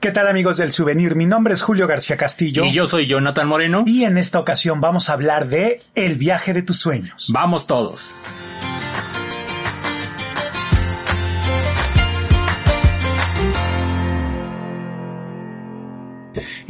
[0.00, 1.14] ¿Qué tal amigos del souvenir?
[1.14, 2.64] Mi nombre es Julio García Castillo.
[2.64, 3.84] Y yo soy Jonathan Moreno.
[3.86, 7.28] Y en esta ocasión vamos a hablar de El viaje de tus sueños.
[7.34, 8.14] Vamos todos.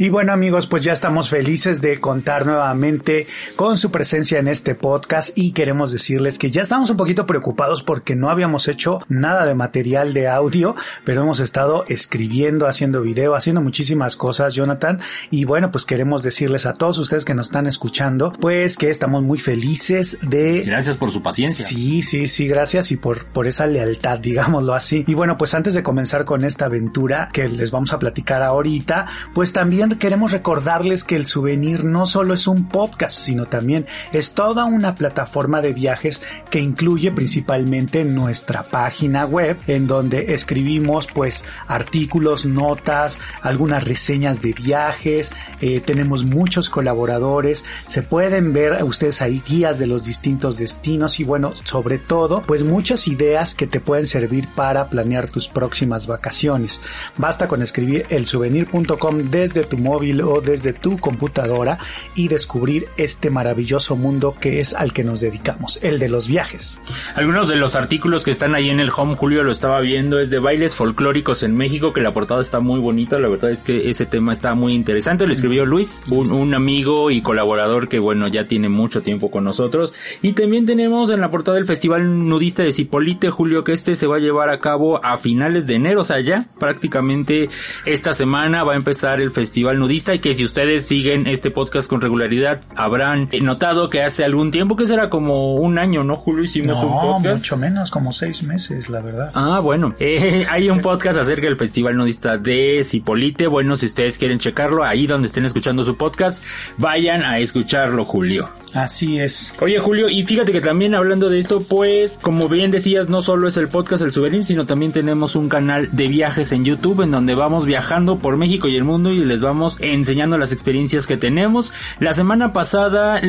[0.01, 4.73] Y bueno amigos, pues ya estamos felices de contar nuevamente con su presencia en este
[4.73, 9.45] podcast y queremos decirles que ya estamos un poquito preocupados porque no habíamos hecho nada
[9.45, 14.99] de material de audio, pero hemos estado escribiendo, haciendo video, haciendo muchísimas cosas, Jonathan.
[15.29, 19.21] Y bueno, pues queremos decirles a todos ustedes que nos están escuchando, pues que estamos
[19.21, 20.63] muy felices de...
[20.63, 21.63] Gracias por su paciencia.
[21.63, 25.05] Sí, sí, sí, gracias y por, por esa lealtad, digámoslo así.
[25.05, 29.05] Y bueno, pues antes de comenzar con esta aventura que les vamos a platicar ahorita,
[29.35, 34.31] pues también queremos recordarles que el souvenir no solo es un podcast, sino también es
[34.31, 41.43] toda una plataforma de viajes que incluye principalmente nuestra página web en donde escribimos pues
[41.67, 49.41] artículos, notas, algunas reseñas de viajes, eh, tenemos muchos colaboradores, se pueden ver ustedes ahí
[49.47, 54.07] guías de los distintos destinos y bueno, sobre todo pues muchas ideas que te pueden
[54.07, 56.81] servir para planear tus próximas vacaciones.
[57.17, 61.77] Basta con escribir elsouvenir.com desde tu móvil o desde tu computadora
[62.15, 66.81] y descubrir este maravilloso mundo que es al que nos dedicamos, el de los viajes.
[67.15, 70.29] Algunos de los artículos que están ahí en el home, Julio lo estaba viendo, es
[70.29, 73.89] de bailes folclóricos en México, que la portada está muy bonita, la verdad es que
[73.89, 78.27] ese tema está muy interesante, lo escribió Luis, un, un amigo y colaborador que bueno,
[78.27, 79.93] ya tiene mucho tiempo con nosotros.
[80.21, 84.07] Y también tenemos en la portada del Festival Nudista de Cipolite, Julio, que este se
[84.07, 87.49] va a llevar a cabo a finales de enero, o sea, ya prácticamente
[87.85, 91.87] esta semana va a empezar el Festival Nudista y que si ustedes siguen este podcast
[91.87, 96.43] con regularidad habrán notado que hace algún tiempo, que será como un año, ¿no, Julio?
[96.43, 97.37] Hicimos un podcast.
[97.37, 99.31] mucho menos, como seis meses, la verdad.
[99.33, 99.95] Ah, bueno.
[100.03, 103.47] Eh, hay un podcast acerca del Festival Nudista de Cipolite.
[103.47, 106.43] Bueno, si ustedes quieren checarlo, ahí donde estén escuchando su podcast,
[106.77, 108.49] vayan a escucharlo, Julio.
[108.73, 109.53] Así es.
[109.61, 113.47] Oye, Julio, y fíjate que también hablando de esto, pues, como bien decías, no solo
[113.47, 117.11] es el podcast El Souvenir, sino también tenemos un canal de viajes en YouTube en
[117.11, 121.17] donde vamos viajando por México y el mundo y les vamos enseñando las experiencias que
[121.17, 121.73] tenemos.
[121.99, 123.21] La semana pasada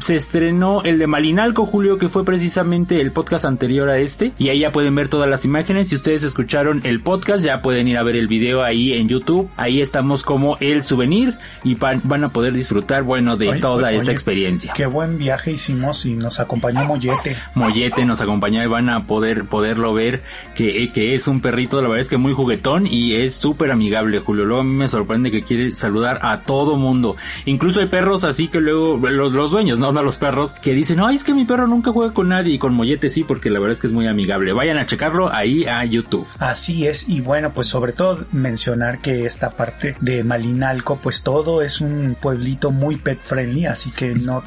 [0.00, 4.32] se estrenó el de Malinalco, Julio, que fue precisamente el podcast anterior a este.
[4.38, 5.88] Y ahí ya pueden ver todas las imágenes.
[5.88, 9.50] Si ustedes escucharon el podcast, ya pueden ir a ver el video ahí en YouTube.
[9.56, 11.34] Ahí estamos como el souvenir
[11.64, 14.72] y van a poder disfrutar, bueno, de toda esta experiencia.
[14.76, 17.34] Qué buen viaje hicimos y nos acompañó Mollete.
[17.54, 20.22] Mollete nos acompañó y van a poder poderlo ver
[20.54, 24.18] que, que es un perrito, la verdad es que muy juguetón y es súper amigable,
[24.18, 24.44] Julio.
[24.44, 27.16] Luego a mí me sorprende que quiere saludar a todo mundo.
[27.46, 31.16] Incluso hay perros así que luego, los, dueños, no, no los perros, que dicen, ay,
[31.16, 33.76] es que mi perro nunca juega con nadie y con Mollete sí, porque la verdad
[33.76, 34.52] es que es muy amigable.
[34.52, 36.26] Vayan a checarlo ahí a YouTube.
[36.38, 41.62] Así es, y bueno, pues sobre todo mencionar que esta parte de Malinalco, pues todo
[41.62, 44.42] es un pueblito muy pet friendly, así que no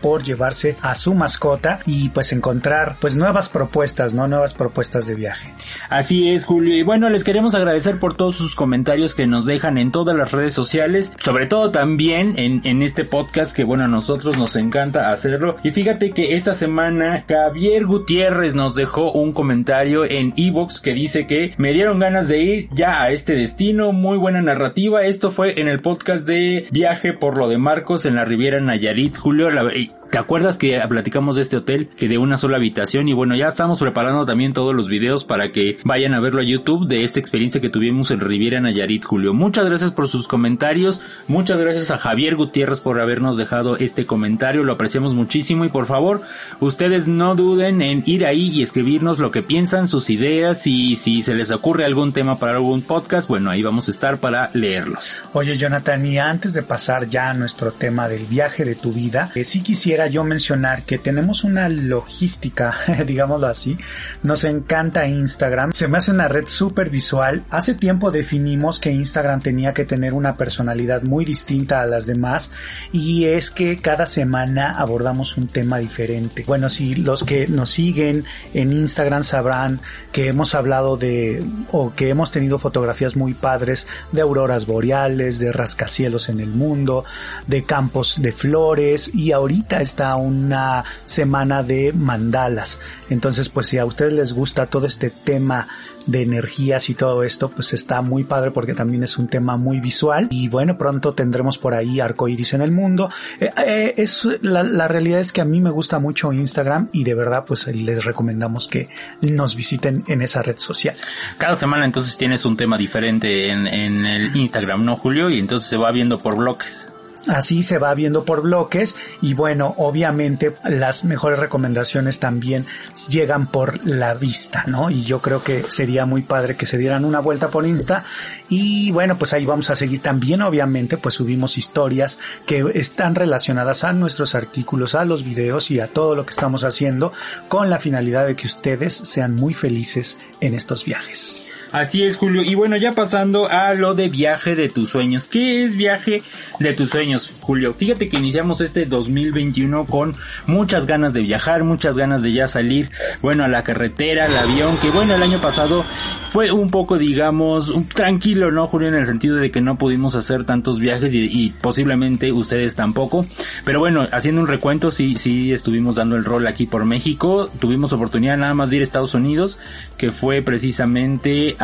[0.00, 4.28] por llevarse a su mascota y pues encontrar pues nuevas propuestas, ¿no?
[4.28, 5.52] Nuevas propuestas de viaje.
[5.88, 6.74] Así es, Julio.
[6.76, 10.32] Y bueno, les queremos agradecer por todos sus comentarios que nos dejan en todas las
[10.32, 15.10] redes sociales, sobre todo también en, en este podcast que bueno a nosotros nos encanta
[15.10, 15.56] hacerlo.
[15.62, 21.26] Y fíjate que esta semana Javier Gutiérrez nos dejó un comentario en Evox que dice
[21.26, 25.02] que me dieron ganas de ir ya a este destino, muy buena narrativa.
[25.04, 29.16] Esto fue en el podcast de Viaje por lo de Marcos en la Riviera Nayarit.
[29.16, 33.08] Julio, laba i ¿Te acuerdas que platicamos de este hotel que de una sola habitación?
[33.08, 36.44] Y bueno, ya estamos preparando también todos los videos para que vayan a verlo a
[36.44, 39.34] YouTube de esta experiencia que tuvimos en Riviera Nayarit, Julio.
[39.34, 41.00] Muchas gracias por sus comentarios.
[41.26, 44.62] Muchas gracias a Javier Gutiérrez por habernos dejado este comentario.
[44.62, 46.22] Lo apreciamos muchísimo y por favor,
[46.60, 51.20] ustedes no duden en ir ahí y escribirnos lo que piensan, sus ideas y si
[51.20, 55.16] se les ocurre algún tema para algún podcast, bueno, ahí vamos a estar para leerlos.
[55.32, 59.30] Oye, Jonathan, y antes de pasar ya a nuestro tema del viaje de tu vida,
[59.34, 62.74] eh, sí quisiera yo mencionar que tenemos una logística,
[63.06, 63.78] digámoslo así.
[64.22, 65.72] Nos encanta Instagram.
[65.72, 67.44] Se me hace una red súper visual.
[67.48, 72.50] Hace tiempo definimos que Instagram tenía que tener una personalidad muy distinta a las demás
[72.92, 76.44] y es que cada semana abordamos un tema diferente.
[76.46, 79.80] Bueno, si los que nos siguen en Instagram sabrán
[80.12, 85.52] que hemos hablado de o que hemos tenido fotografías muy padres de auroras boreales, de
[85.52, 87.04] rascacielos en el mundo,
[87.46, 92.80] de campos de flores y ahorita está una semana de mandalas.
[93.08, 95.68] Entonces, pues si a ustedes les gusta todo este tema
[96.06, 99.80] de energías y todo esto, pues está muy padre porque también es un tema muy
[99.80, 103.10] visual y bueno, pronto tendremos por ahí arco iris en el mundo.
[103.40, 107.14] Eh, eh, es, la, realidad es que a mí me gusta mucho Instagram y de
[107.14, 108.88] verdad pues les recomendamos que
[109.20, 110.94] nos visiten en esa red social.
[111.38, 115.28] Cada semana entonces tienes un tema diferente en, en el Instagram, ¿no, Julio?
[115.28, 116.88] Y entonces se va viendo por bloques.
[117.26, 122.66] Así se va viendo por bloques y bueno, obviamente las mejores recomendaciones también
[123.08, 124.90] llegan por la vista, ¿no?
[124.90, 128.04] Y yo creo que sería muy padre que se dieran una vuelta por Insta
[128.48, 133.82] y bueno, pues ahí vamos a seguir también, obviamente, pues subimos historias que están relacionadas
[133.82, 137.12] a nuestros artículos, a los videos y a todo lo que estamos haciendo
[137.48, 141.42] con la finalidad de que ustedes sean muy felices en estos viajes.
[141.76, 142.42] Así es, Julio.
[142.42, 145.28] Y bueno, ya pasando a lo de viaje de tus sueños.
[145.28, 146.22] ¿Qué es viaje
[146.58, 147.74] de tus sueños, Julio?
[147.74, 152.90] Fíjate que iniciamos este 2021 con muchas ganas de viajar, muchas ganas de ya salir,
[153.20, 155.84] bueno, a la carretera, al avión, que bueno, el año pasado
[156.30, 158.88] fue un poco, digamos, tranquilo, ¿no, Julio?
[158.88, 163.26] En el sentido de que no pudimos hacer tantos viajes y, posiblemente ustedes tampoco.
[163.66, 167.50] Pero bueno, haciendo un recuento, sí, sí estuvimos dando el rol aquí por México.
[167.58, 169.58] Tuvimos oportunidad nada más de ir a Estados Unidos,
[169.98, 171.54] que fue precisamente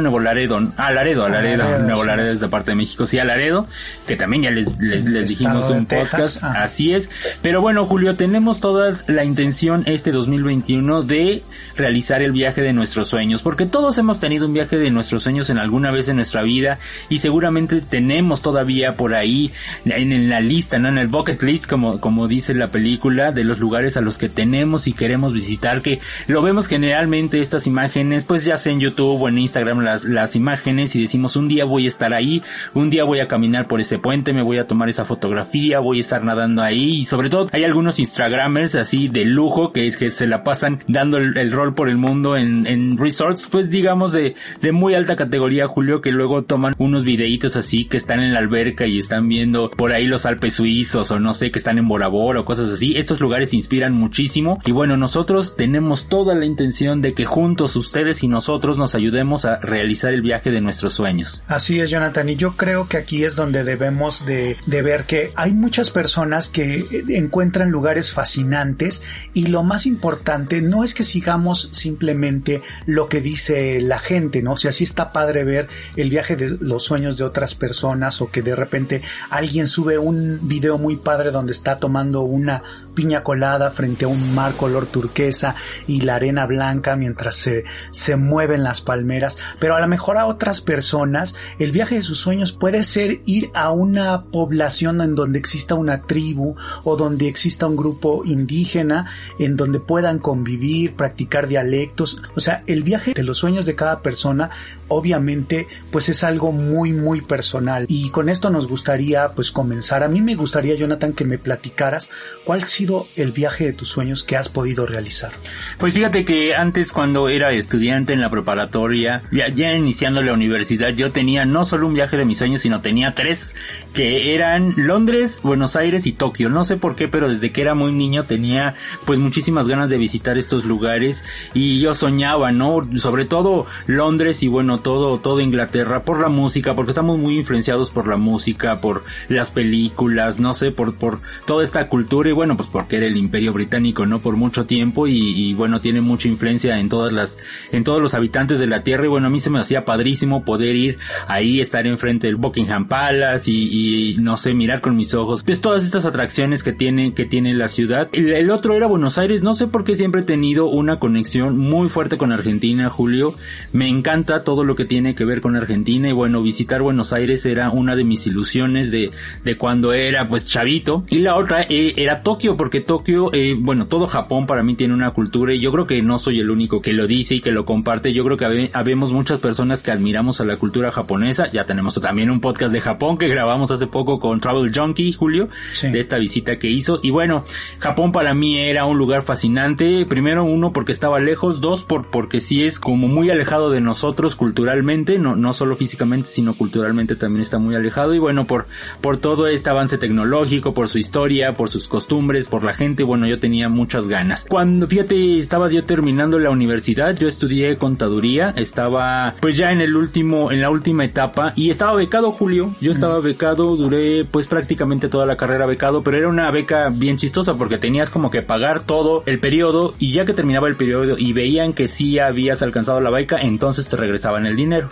[0.00, 3.24] Nuevo Laredo, a Laredo, a Laredo, Nuevo Laredo es de parte de México, sí, a
[3.24, 3.66] Laredo,
[4.06, 7.10] que también ya les, les, les dijimos un podcast, así es.
[7.42, 11.42] Pero bueno, Julio, tenemos toda la intención este 2021 de
[11.76, 15.50] realizar el viaje de nuestros sueños, porque todos hemos tenido un viaje de nuestros sueños
[15.50, 16.78] en alguna vez en nuestra vida
[17.08, 19.52] y seguramente tenemos todavía por ahí
[19.84, 20.88] en, en la lista, ¿no?
[20.88, 24.28] En el bucket list, como, como dice la película, de los lugares a los que
[24.28, 29.20] tenemos y queremos visitar, que lo vemos generalmente estas imágenes, pues ya sea en YouTube
[29.20, 32.42] o en Instagram las, las imágenes y decimos un día voy a estar ahí,
[32.74, 35.98] un día voy a caminar por ese puente, me voy a tomar esa fotografía, voy
[35.98, 39.96] a estar nadando ahí y sobre todo hay algunos Instagramers así de lujo que es
[39.96, 43.70] que se la pasan dando el, el rol por el mundo en, en resorts pues
[43.70, 48.20] digamos de, de muy alta categoría Julio que luego toman unos videitos así que están
[48.20, 51.58] en la alberca y están viendo por ahí los Alpes suizos o no sé que
[51.58, 52.94] están en Bora o cosas así.
[52.96, 58.22] Estos lugares inspiran muchísimo y bueno nosotros tenemos toda la intención de que juntos ustedes
[58.22, 61.42] y nosotros nos ayudemos a realizar el viaje de nuestros sueños.
[61.46, 65.52] Así es, Jonathan, y yo creo que aquí es donde debemos de, ver que hay
[65.52, 69.02] muchas personas que encuentran lugares fascinantes
[69.32, 74.52] y lo más importante no es que sigamos simplemente lo que dice la gente, ¿no?
[74.52, 78.30] O sea, sí está padre ver el viaje de los sueños de otras personas o
[78.30, 82.62] que de repente alguien sube un video muy padre donde está tomando una
[82.94, 85.54] piña colada frente a un mar color turquesa
[85.86, 90.26] y la arena blanca mientras se, se mueven las palmeras, pero a lo mejor a
[90.26, 95.38] otras personas el viaje de sus sueños puede ser ir a una población en donde
[95.38, 99.06] exista una tribu o donde exista un grupo indígena
[99.38, 104.00] en donde puedan convivir, practicar dialectos, o sea, el viaje de los sueños de cada
[104.00, 104.50] persona
[104.88, 107.86] obviamente pues es algo muy muy personal.
[107.88, 110.02] Y con esto nos gustaría pues comenzar.
[110.02, 112.10] A mí me gustaría Jonathan que me platicaras
[112.44, 115.30] cuál ha sido el viaje de tus sueños que has podido realizar.
[115.78, 120.88] Pues fíjate que antes cuando era estudiante en la preparatoria, ya, ya iniciando la universidad,
[120.88, 123.54] yo tenía no solo un viaje de mis sueños, sino tenía tres
[123.94, 126.48] que eran Londres, Buenos Aires y Tokio.
[126.48, 128.74] No sé por qué, pero desde que era muy niño tenía
[129.04, 131.24] pues muchísimas ganas de visitar estos lugares
[131.54, 132.88] y yo soñaba, ¿no?
[132.96, 137.90] Sobre todo Londres y bueno, todo, todo Inglaterra por la música, porque estamos muy influenciados
[137.90, 142.56] por la música, por las películas, no sé, por, por toda esta cultura y bueno,
[142.56, 144.20] pues porque era el imperio británico, ¿no?
[144.20, 147.38] Por mucho tiempo y, y bueno, tiene mucha influencia en todas las,
[147.70, 150.44] en todos los habitantes de la tierra y bueno, a mí se me hacía padrísimo
[150.44, 150.98] poder ir
[151.28, 155.60] ahí, estar enfrente del Buckingham Palace y, y no sé, mirar con mis ojos, pues
[155.60, 158.08] todas estas atracciones que tiene, que tiene la ciudad.
[158.12, 161.58] El, el otro era Buenos Aires, no sé por qué siempre he tenido una conexión
[161.58, 163.34] muy fuerte con Argentina, Julio.
[163.72, 167.44] Me encanta todo lo que tiene que ver con Argentina y bueno, visitar Buenos Aires
[167.46, 169.10] era una de mis ilusiones de,
[169.44, 171.04] de cuando era pues chavito.
[171.08, 174.94] Y la otra eh, era Tokio, porque Tokio, eh, bueno, todo Japón para mí tiene
[174.94, 177.50] una cultura y yo creo que no soy el único que lo dice y que
[177.50, 178.12] lo comparte.
[178.12, 181.50] Yo creo que habe, habemos muchas personas que admiramos a la cultura japonesa.
[181.50, 185.48] Ya tenemos también un podcast de Japón que grabamos hace poco con Travel Junkie, Julio,
[185.72, 185.90] sí.
[185.90, 187.00] de esta visita que hizo.
[187.02, 187.42] Y bueno,
[187.80, 190.06] Japón para mí era un lugar fascinante.
[190.06, 191.60] Primero, uno, porque estaba lejos.
[191.60, 195.18] Dos, por, porque sí es como muy alejado de nosotros culturalmente.
[195.18, 198.14] No, no solo físicamente, sino culturalmente también está muy alejado.
[198.14, 198.66] Y bueno, por,
[199.00, 203.26] por todo este avance tecnológico, por su historia, por sus costumbres, por la gente, bueno,
[203.26, 204.44] yo tenía muchas ganas.
[204.46, 209.96] Cuando, fíjate, estaba yo terminando la universidad, yo estudié contaduría, estaba pues ya en el
[209.96, 215.08] último, en la última etapa y estaba becado Julio, yo estaba becado, duré pues prácticamente
[215.08, 218.82] toda la carrera becado, pero era una beca bien chistosa porque tenías como que pagar
[218.82, 223.00] todo el periodo y ya que terminaba el periodo y veían que sí habías alcanzado
[223.00, 224.90] la beca, entonces te regresaban el dinero.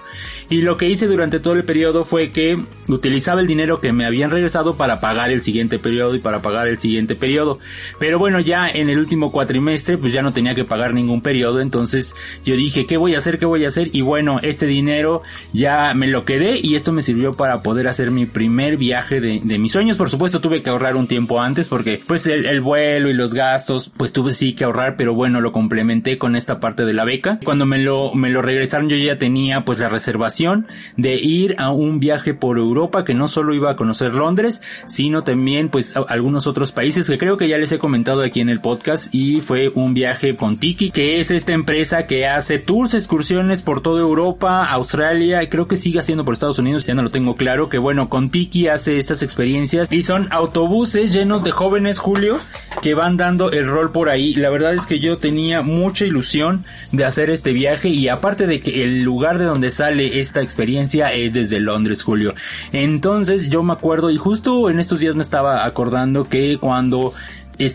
[0.49, 2.57] Y lo que hice durante todo el periodo fue que
[2.89, 6.67] utilizaba el dinero que me habían regresado para pagar el siguiente periodo y para pagar
[6.67, 7.50] el siguiente periodo.
[7.99, 11.61] Pero bueno, ya en el último cuatrimestre pues ya no tenía que pagar ningún periodo,
[11.61, 12.15] entonces
[12.45, 13.39] yo dije, ¿qué voy a hacer?
[13.39, 13.91] ¿Qué voy a hacer?
[13.93, 18.11] Y bueno, este dinero ya me lo quedé y esto me sirvió para poder hacer
[18.11, 19.97] mi primer viaje de, de mis sueños.
[19.97, 23.35] Por supuesto tuve que ahorrar un tiempo antes porque pues el, el vuelo y los
[23.35, 27.05] gastos pues tuve sí que ahorrar, pero bueno, lo complementé con esta parte de la
[27.05, 27.39] beca.
[27.45, 30.67] Cuando me lo, me lo regresaron yo ya tenía pues la reservación
[30.97, 35.23] de ir a un viaje por Europa que no solo iba a conocer Londres, sino
[35.25, 38.61] también pues algunos otros países que creo que ya les he comentado aquí en el
[38.61, 43.63] podcast y fue un viaje con Tiki, que es esta empresa que hace tours, excursiones
[43.63, 47.09] por toda Europa, Australia, y creo que sigue haciendo por Estados Unidos, ya no lo
[47.09, 51.99] tengo claro, que bueno, con Tiki hace estas experiencias y son autobuses llenos de jóvenes,
[51.99, 52.41] Julio,
[52.83, 54.35] que van dando el rol por ahí.
[54.35, 58.61] La verdad es que yo tenía mucha ilusión de hacer este viaje y aparte de
[58.61, 62.35] que el lugar de donde sale esta experiencia es desde Londres, Julio.
[62.73, 67.15] Entonces yo me acuerdo y justo en estos días me estaba acordando que cuando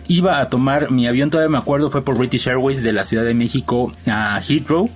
[0.08, 3.24] iba a tomar mi avión, todavía me acuerdo, fue por British Airways de la Ciudad
[3.24, 4.90] de México a Heathrow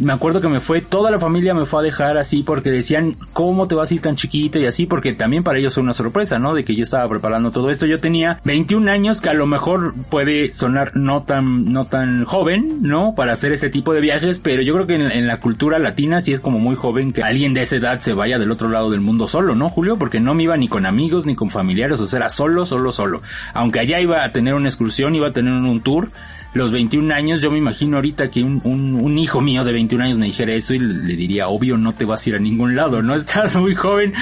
[0.00, 3.16] me acuerdo que me fue, toda la familia me fue a dejar así porque decían,
[3.32, 4.58] ¿cómo te vas a ir tan chiquita?
[4.58, 6.54] Y así, porque también para ellos fue una sorpresa, ¿no?
[6.54, 7.86] De que yo estaba preparando todo esto.
[7.86, 12.78] Yo tenía 21 años, que a lo mejor puede sonar no tan, no tan joven,
[12.80, 13.14] ¿no?
[13.14, 16.32] Para hacer este tipo de viajes, pero yo creo que en, la cultura latina sí
[16.32, 19.00] es como muy joven que alguien de esa edad se vaya del otro lado del
[19.00, 19.98] mundo solo, ¿no, Julio?
[19.98, 22.90] Porque no me iba ni con amigos ni con familiares, o sea, era solo, solo,
[22.90, 23.22] solo.
[23.54, 26.10] Aunque allá iba a tener una excursión, iba a tener un tour,
[26.52, 30.18] los 21 años, yo me imagino ahorita que un, un, hijo mío de 21 años
[30.18, 33.02] me dijera eso y le diría, obvio, no te vas a ir a ningún lado,
[33.02, 33.14] ¿no?
[33.30, 34.14] Estás muy joven.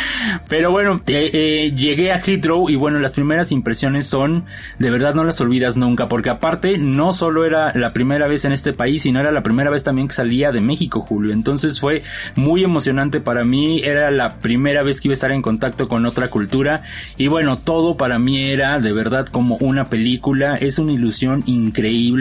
[0.49, 4.45] Pero bueno, eh, eh, llegué a Heathrow y bueno, las primeras impresiones son,
[4.79, 8.53] de verdad no las olvidas nunca, porque aparte no solo era la primera vez en
[8.53, 11.33] este país, sino era la primera vez también que salía de México, Julio.
[11.33, 12.03] Entonces fue
[12.35, 16.05] muy emocionante para mí, era la primera vez que iba a estar en contacto con
[16.05, 16.83] otra cultura
[17.17, 22.18] y bueno, todo para mí era de verdad como una película, es una ilusión increíble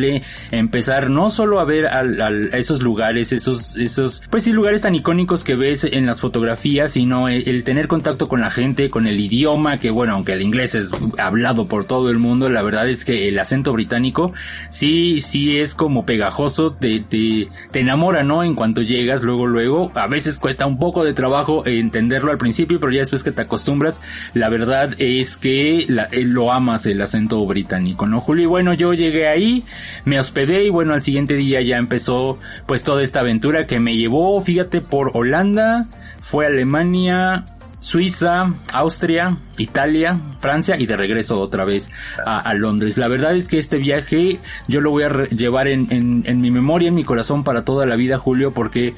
[0.51, 5.44] empezar no solo a ver al, esos lugares, esos, esos, pues sí, lugares tan icónicos
[5.44, 9.80] que ves en las fotografías, sino el, tener contacto con la gente, con el idioma,
[9.80, 13.27] que bueno, aunque el inglés es hablado por todo el mundo, la verdad es que
[13.27, 14.34] el acento británico
[14.70, 18.44] sí, sí es como pegajoso, te, te, te enamora, ¿no?
[18.44, 22.80] En cuanto llegas, luego, luego, a veces cuesta un poco de trabajo entenderlo al principio,
[22.80, 24.01] pero ya después que te acostumbras,
[24.34, 28.44] la verdad es que eh, lo amas el acento británico, ¿no, Julio?
[28.44, 29.63] Y bueno, yo llegué ahí,
[30.06, 33.96] me hospedé y bueno, al siguiente día ya empezó pues toda esta aventura que me
[33.96, 35.86] llevó, fíjate, por Holanda,
[36.22, 37.46] fue Alemania,
[37.79, 41.89] Suiza, Austria, Italia, Francia y de regreso otra vez
[42.25, 42.98] a, Londres.
[42.98, 46.89] La verdad es que este viaje yo lo voy a llevar en, en, mi memoria,
[46.89, 48.94] en mi corazón para toda la vida, Julio, porque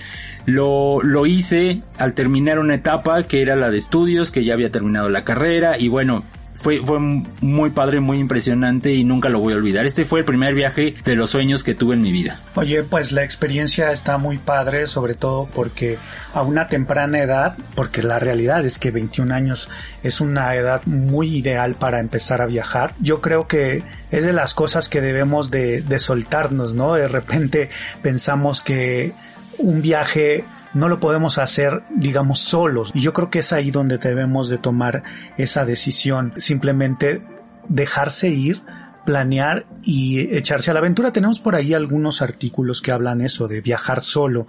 [0.45, 4.71] lo, lo hice al terminar una etapa que era la de estudios, que ya había
[4.71, 6.23] terminado la carrera y bueno,
[6.59, 9.85] fue, fue muy padre, muy impresionante y nunca lo voy a olvidar.
[9.85, 12.39] Este fue el primer viaje de los sueños que tuve en mi vida.
[12.55, 15.97] Oye, pues la experiencia está muy padre, sobre todo porque
[16.33, 19.69] a una temprana edad, porque la realidad es que 21 años
[20.03, 22.93] es una edad muy ideal para empezar a viajar.
[22.99, 26.93] Yo creo que es de las cosas que debemos de, de soltarnos, ¿no?
[26.93, 27.69] De repente
[28.01, 29.13] pensamos que
[29.57, 32.91] un viaje no lo podemos hacer, digamos, solos.
[32.93, 35.03] Y yo creo que es ahí donde debemos de tomar
[35.37, 36.33] esa decisión.
[36.37, 37.23] Simplemente
[37.67, 38.63] dejarse ir
[39.05, 41.11] planear y echarse a la aventura.
[41.11, 44.47] Tenemos por ahí algunos artículos que hablan eso de viajar solo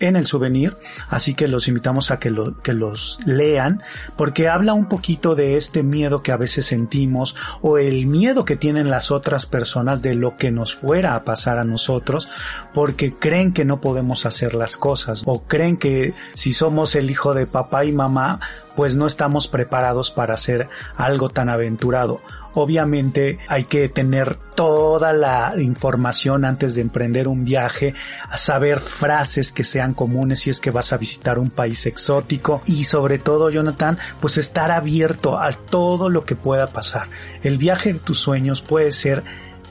[0.00, 0.76] en el souvenir,
[1.10, 3.82] así que los invitamos a que, lo, que los lean
[4.16, 8.56] porque habla un poquito de este miedo que a veces sentimos o el miedo que
[8.56, 12.28] tienen las otras personas de lo que nos fuera a pasar a nosotros
[12.74, 17.34] porque creen que no podemos hacer las cosas o creen que si somos el hijo
[17.34, 18.40] de papá y mamá
[18.76, 22.20] pues no estamos preparados para hacer algo tan aventurado
[22.60, 27.94] Obviamente hay que tener toda la información antes de emprender un viaje,
[28.34, 32.82] saber frases que sean comunes si es que vas a visitar un país exótico y
[32.82, 37.08] sobre todo, Jonathan, pues estar abierto a todo lo que pueda pasar.
[37.44, 39.22] El viaje de tus sueños puede ser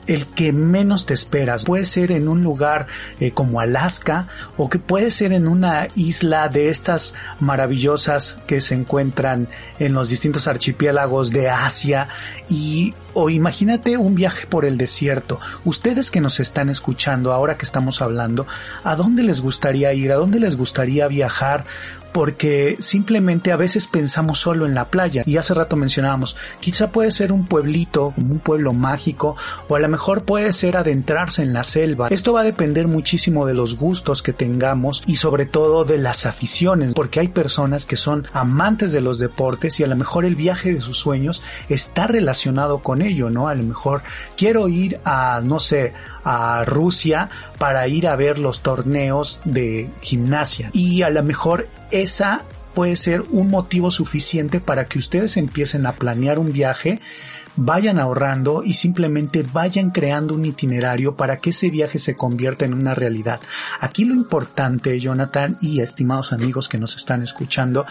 [0.08, 1.64] el que menos te esperas.
[1.64, 2.86] Puede ser en un lugar
[3.20, 8.74] eh, como Alaska o que puede ser en una isla de estas maravillosas que se
[8.74, 9.48] encuentran
[9.78, 12.08] en los distintos archipiélagos de Asia
[12.48, 15.40] y o imagínate un viaje por el desierto.
[15.64, 18.46] Ustedes que nos están escuchando ahora que estamos hablando,
[18.84, 20.12] ¿a dónde les gustaría ir?
[20.12, 21.64] ¿A dónde les gustaría viajar?
[22.18, 27.12] Porque simplemente a veces pensamos solo en la playa y hace rato mencionábamos, quizá puede
[27.12, 29.36] ser un pueblito, un pueblo mágico
[29.68, 32.08] o a lo mejor puede ser adentrarse en la selva.
[32.08, 36.26] Esto va a depender muchísimo de los gustos que tengamos y sobre todo de las
[36.26, 40.34] aficiones, porque hay personas que son amantes de los deportes y a lo mejor el
[40.34, 43.46] viaje de sus sueños está relacionado con ello, ¿no?
[43.46, 44.02] A lo mejor
[44.36, 45.92] quiero ir a, no sé,
[46.30, 50.68] a Rusia para ir a ver los torneos de gimnasia.
[50.74, 52.42] Y a lo mejor esa
[52.74, 57.00] puede ser un motivo suficiente para que ustedes empiecen a planear un viaje
[57.60, 62.72] vayan ahorrando y simplemente vayan creando un itinerario para que ese viaje se convierta en
[62.72, 63.40] una realidad.
[63.80, 67.84] Aquí lo importante, Jonathan y estimados amigos que nos están escuchando,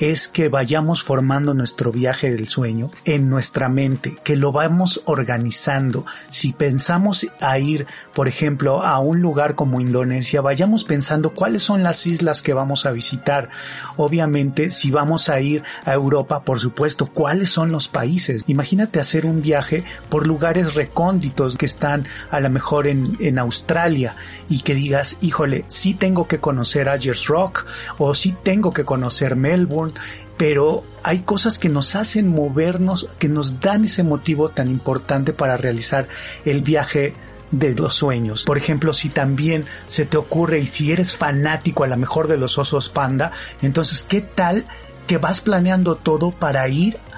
[0.00, 6.04] es que vayamos formando nuestro viaje del sueño en nuestra mente, que lo vamos organizando.
[6.28, 11.82] Si pensamos a ir, por ejemplo, a un lugar como Indonesia, vayamos pensando cuáles son
[11.82, 13.48] las islas que vamos a visitar.
[13.96, 18.44] Obviamente, si vamos a ir a Europa, por supuesto, cuáles son los países.
[18.46, 24.16] Imagínate hacer un viaje por lugares recónditos que están a lo mejor en, en Australia
[24.48, 27.66] y que digas, híjole, sí tengo que conocer Ayers Rock
[27.98, 29.94] o sí tengo que conocer Melbourne
[30.36, 35.56] pero hay cosas que nos hacen movernos, que nos dan ese motivo tan importante para
[35.56, 36.08] realizar
[36.44, 37.14] el viaje
[37.50, 38.44] de los sueños.
[38.44, 42.36] Por ejemplo, si también se te ocurre y si eres fanático a lo mejor de
[42.36, 43.32] los osos panda,
[43.62, 44.66] entonces, ¿qué tal
[45.06, 47.15] que vas planeando todo para ir a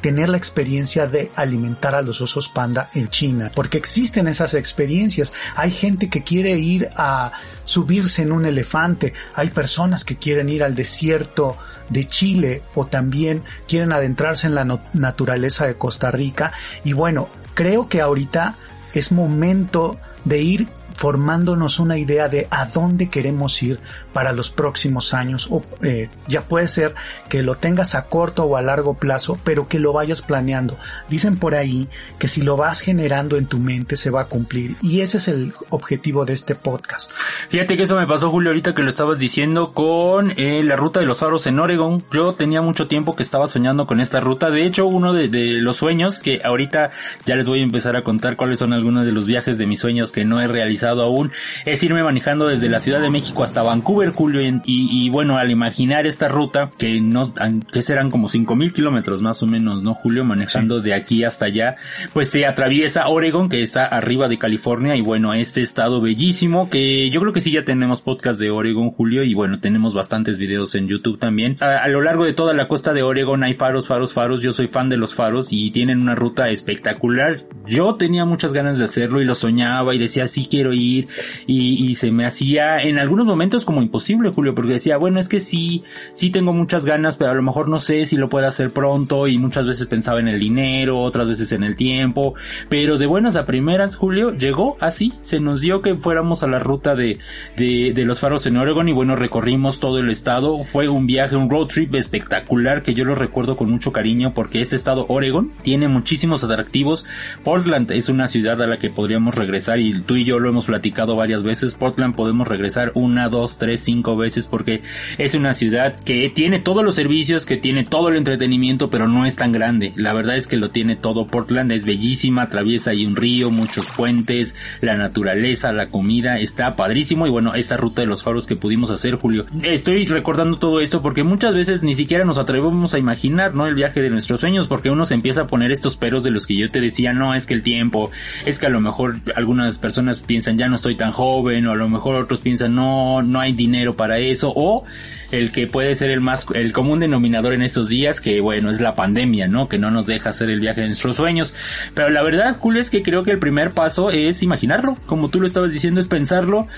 [0.00, 5.32] tener la experiencia de alimentar a los osos panda en China, porque existen esas experiencias.
[5.56, 7.32] Hay gente que quiere ir a
[7.64, 11.56] subirse en un elefante, hay personas que quieren ir al desierto
[11.88, 16.52] de Chile o también quieren adentrarse en la naturaleza de Costa Rica
[16.84, 18.56] y bueno, creo que ahorita
[18.92, 20.68] es momento de ir
[21.00, 23.80] formándonos una idea de a dónde queremos ir
[24.12, 26.94] para los próximos años o eh, ya puede ser
[27.28, 30.78] que lo tengas a corto o a largo plazo pero que lo vayas planeando.
[31.08, 31.88] Dicen por ahí
[32.18, 35.28] que si lo vas generando en tu mente se va a cumplir y ese es
[35.28, 37.12] el objetivo de este podcast.
[37.48, 41.00] Fíjate que eso me pasó Julio ahorita que lo estabas diciendo con eh, la ruta
[41.00, 42.04] de los faros en Oregon.
[42.12, 44.50] Yo tenía mucho tiempo que estaba soñando con esta ruta.
[44.50, 46.90] De hecho uno de, de los sueños que ahorita
[47.26, 49.80] ya les voy a empezar a contar cuáles son algunos de los viajes de mis
[49.80, 51.32] sueños que no he realizado aún
[51.64, 55.50] es irme manejando desde la Ciudad de México hasta Vancouver, Julio, y, y bueno, al
[55.50, 57.34] imaginar esta ruta, que no,
[57.70, 60.24] que serán como cinco mil kilómetros más o menos, ¿no, Julio?
[60.24, 61.76] Manejando de aquí hasta allá,
[62.14, 67.10] pues se atraviesa Oregon, que está arriba de California, y bueno, este estado bellísimo, que
[67.10, 70.74] yo creo que sí ya tenemos podcast de Oregon, Julio, y bueno, tenemos bastantes videos
[70.74, 71.58] en YouTube también.
[71.60, 74.52] A, a lo largo de toda la costa de Oregon hay faros, faros, faros, yo
[74.52, 77.40] soy fan de los faros y tienen una ruta espectacular.
[77.66, 81.08] Yo tenía muchas ganas de hacerlo y lo soñaba y decía, sí quiero ir
[81.46, 85.40] y, se me hacía en algunos momentos como imposible, Julio, porque decía, bueno, es que
[85.40, 88.70] sí, sí tengo muchas ganas, pero a lo mejor no sé si lo puedo hacer
[88.70, 92.34] pronto y muchas veces pensaba en el dinero, otras veces en el tiempo,
[92.68, 96.60] pero de buenas a primeras, Julio, llegó así, se nos dio que fuéramos a la
[96.60, 97.18] ruta de,
[97.56, 101.34] de, de los faros en Oregon y bueno, recorrimos todo el estado, fue un viaje,
[101.34, 105.50] un road trip espectacular que yo lo recuerdo con mucho cariño porque este estado Oregon
[105.62, 107.06] tiene muchísimos atractivos,
[107.42, 110.66] Portland es una ciudad a la que podríamos regresar y tú y yo lo hemos
[110.66, 114.82] platicado varias veces, Portland podemos regresar una, dos, tres, cinco veces porque
[115.18, 119.26] es una ciudad que tiene todos los servicios, que tiene todo el entretenimiento, pero no
[119.26, 119.92] es tan grande.
[119.96, 121.26] La verdad es que lo tiene todo.
[121.26, 127.26] Portland es bellísima, atraviesa ahí un río, muchos puentes, la naturaleza, la comida, está padrísimo
[127.26, 129.46] y bueno, esta ruta de los faros que pudimos hacer, Julio.
[129.62, 133.66] Estoy recordando todo esto porque muchas veces ni siquiera nos atrevemos a imaginar, ¿no?
[133.66, 136.46] El viaje de nuestros sueños porque uno se empieza a poner estos peros de los
[136.46, 138.10] que yo te decía, no, es que el tiempo,
[138.46, 141.76] es que a lo mejor algunas personas piensan ya no estoy tan joven o a
[141.76, 144.84] lo mejor otros piensan no, no hay dinero para eso o
[145.30, 148.80] el que puede ser el más, el común denominador en estos días, que bueno, es
[148.80, 149.68] la pandemia, ¿no?
[149.68, 151.54] Que no nos deja hacer el viaje de nuestros sueños.
[151.94, 155.40] Pero la verdad, Julio, es que creo que el primer paso es imaginarlo, como tú
[155.40, 156.68] lo estabas diciendo, es pensarlo,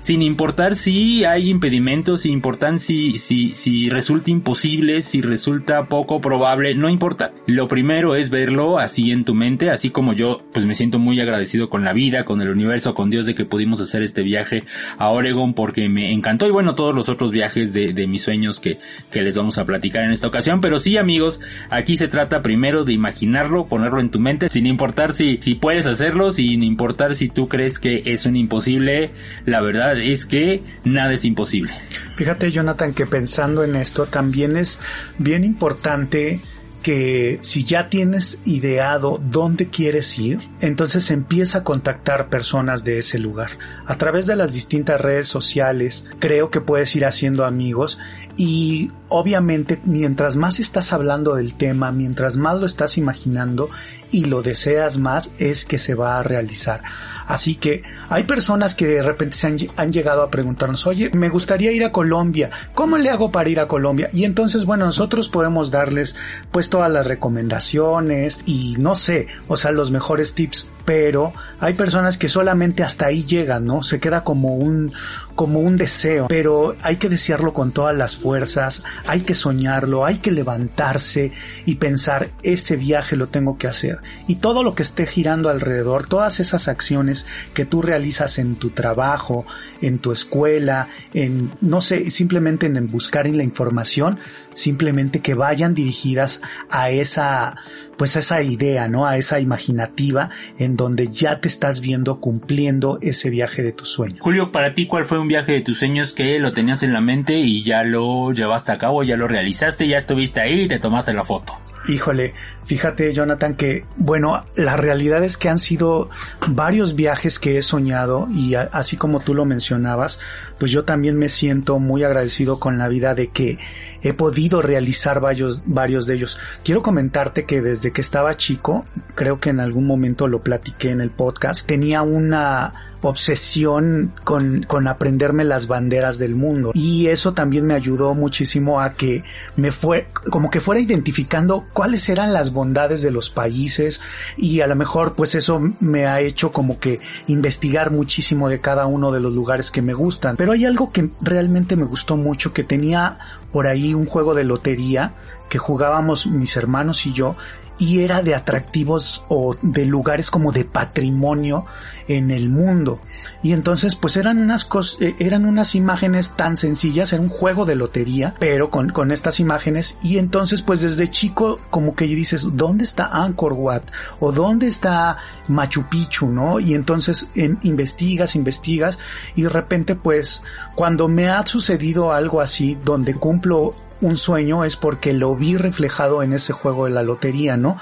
[0.00, 6.20] sin importar si hay impedimentos, sin importar si, si, si resulta imposible, si resulta poco
[6.20, 7.32] probable, no importa.
[7.46, 11.20] Lo primero es verlo así en tu mente, así como yo, pues me siento muy
[11.20, 14.64] agradecido con la vida, con el universo, con Dios de que pudimos hacer este viaje
[14.98, 18.60] a Oregon porque me encantó y bueno, todos los otros viajes de, de mis sueños
[18.60, 18.78] que,
[19.10, 20.60] que les vamos a platicar en esta ocasión.
[20.60, 25.12] Pero sí amigos, aquí se trata primero de imaginarlo, ponerlo en tu mente, sin importar
[25.12, 29.10] si, si puedes hacerlo, sin importar si tú crees que es un imposible,
[29.46, 31.72] la verdad es que nada es imposible.
[32.16, 34.80] Fíjate Jonathan que pensando en esto también es
[35.18, 36.40] bien importante
[36.84, 43.18] que si ya tienes ideado dónde quieres ir, entonces empieza a contactar personas de ese
[43.18, 43.52] lugar.
[43.86, 47.98] A través de las distintas redes sociales, creo que puedes ir haciendo amigos
[48.36, 53.70] y obviamente mientras más estás hablando del tema, mientras más lo estás imaginando
[54.10, 56.82] y lo deseas más, es que se va a realizar.
[57.26, 61.72] Así que hay personas que de repente se han, llegado a preguntarnos, oye, me gustaría
[61.72, 64.08] ir a Colombia, ¿cómo le hago para ir a Colombia?
[64.12, 66.16] Y entonces, bueno, nosotros podemos darles
[66.50, 72.18] pues todas las recomendaciones y no sé, o sea, los mejores tips pero hay personas
[72.18, 73.82] que solamente hasta ahí llegan, ¿no?
[73.82, 74.92] Se queda como un,
[75.34, 80.18] como un deseo, pero hay que desearlo con todas las fuerzas, hay que soñarlo, hay
[80.18, 81.32] que levantarse
[81.64, 83.98] y pensar, este viaje lo tengo que hacer.
[84.26, 88.70] Y todo lo que esté girando alrededor, todas esas acciones que tú realizas en tu
[88.70, 89.46] trabajo,
[89.86, 94.18] en tu escuela, en, no sé, simplemente en buscar en la información,
[94.54, 97.56] simplemente que vayan dirigidas a esa,
[97.96, 99.06] pues a esa idea, ¿no?
[99.06, 104.20] A esa imaginativa en donde ya te estás viendo cumpliendo ese viaje de tus sueños.
[104.20, 107.00] Julio, para ti, ¿cuál fue un viaje de tus sueños que lo tenías en la
[107.00, 110.78] mente y ya lo llevaste a cabo, ya lo realizaste, ya estuviste ahí y te
[110.78, 111.58] tomaste la foto?
[111.86, 112.32] Híjole,
[112.64, 116.08] fíjate Jonathan que, bueno, la realidad es que han sido
[116.48, 120.18] varios viajes que he soñado y así como tú lo mencionabas,
[120.64, 123.58] pues yo también me siento muy agradecido con la vida de que
[124.00, 126.38] he podido realizar varios, varios de ellos.
[126.64, 131.02] Quiero comentarte que desde que estaba chico, creo que en algún momento lo platiqué en
[131.02, 136.72] el podcast, tenía una obsesión con, con aprenderme las banderas del mundo.
[136.74, 139.24] Y eso también me ayudó muchísimo a que
[139.56, 144.00] me fue, como que fuera identificando cuáles eran las bondades de los países
[144.36, 148.86] y a lo mejor pues eso me ha hecho como que investigar muchísimo de cada
[148.86, 150.36] uno de los lugares que me gustan.
[150.36, 153.18] Pero hay algo que realmente me gustó mucho, que tenía
[153.52, 155.14] por ahí un juego de lotería
[155.48, 157.36] que jugábamos mis hermanos y yo
[157.78, 161.66] y era de atractivos o de lugares como de patrimonio
[162.08, 163.00] en el mundo.
[163.42, 167.64] Y entonces pues eran unas cosas, eh, eran unas imágenes tan sencillas, era un juego
[167.64, 172.46] de lotería, pero con, con estas imágenes y entonces pues desde chico como que dices,
[172.52, 173.82] ¿dónde está Angkor Wat?
[174.20, 175.16] ¿O dónde está
[175.48, 176.28] Machu Picchu?
[176.28, 176.60] ¿No?
[176.60, 178.98] Y entonces en, investigas, investigas
[179.34, 180.42] y de repente pues
[180.74, 186.22] cuando me ha sucedido algo así donde cumplo un sueño es porque lo vi reflejado
[186.22, 187.78] en ese juego de la lotería, ¿no?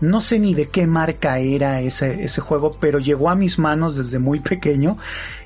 [0.00, 3.96] No sé ni de qué marca era ese, ese juego, pero llegó a mis manos
[3.96, 4.96] desde muy pequeño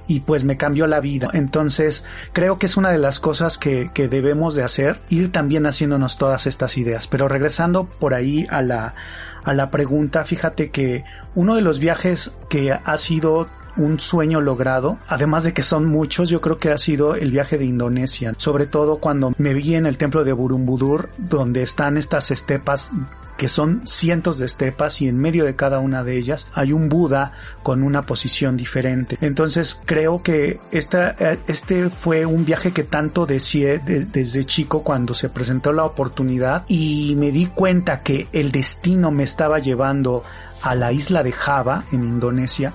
[0.07, 1.29] y pues me cambió la vida.
[1.33, 5.67] Entonces creo que es una de las cosas que, que debemos de hacer, ir también
[5.67, 7.07] haciéndonos todas estas ideas.
[7.07, 8.95] Pero regresando por ahí a la,
[9.43, 14.99] a la pregunta, fíjate que uno de los viajes que ha sido un sueño logrado,
[15.09, 18.67] además de que son muchos, yo creo que ha sido el viaje de Indonesia, sobre
[18.67, 22.91] todo cuando me vi en el templo de Burumbudur, donde están estas estepas
[23.37, 26.89] que son cientos de estepas y en medio de cada una de ellas hay un
[26.89, 27.33] Buda
[27.63, 29.19] con una posición diferente.
[29.21, 31.11] Entonces creo que esta,
[31.47, 37.15] este fue un viaje que tanto deseé desde chico cuando se presentó la oportunidad y
[37.17, 40.23] me di cuenta que el destino me estaba llevando
[40.63, 42.73] a la isla de Java en Indonesia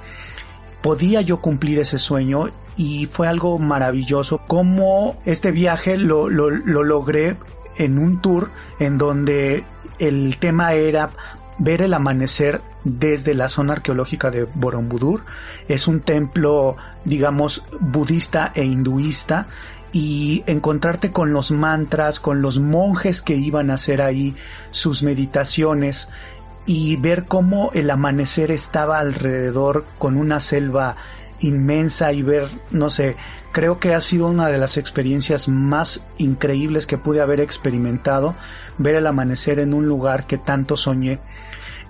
[0.81, 6.83] podía yo cumplir ese sueño y fue algo maravilloso como este viaje lo, lo, lo
[6.83, 7.35] logré
[7.77, 9.63] en un tour en donde
[9.99, 11.09] el tema era
[11.57, 15.23] ver el amanecer desde la zona arqueológica de Borobudur.
[15.67, 19.47] Es un templo, digamos, budista e hinduista
[19.91, 24.35] y encontrarte con los mantras, con los monjes que iban a hacer ahí
[24.71, 26.09] sus meditaciones
[26.65, 30.95] y ver cómo el amanecer estaba alrededor con una selva
[31.39, 33.15] inmensa y ver, no sé,
[33.51, 38.35] creo que ha sido una de las experiencias más increíbles que pude haber experimentado,
[38.77, 41.19] ver el amanecer en un lugar que tanto soñé.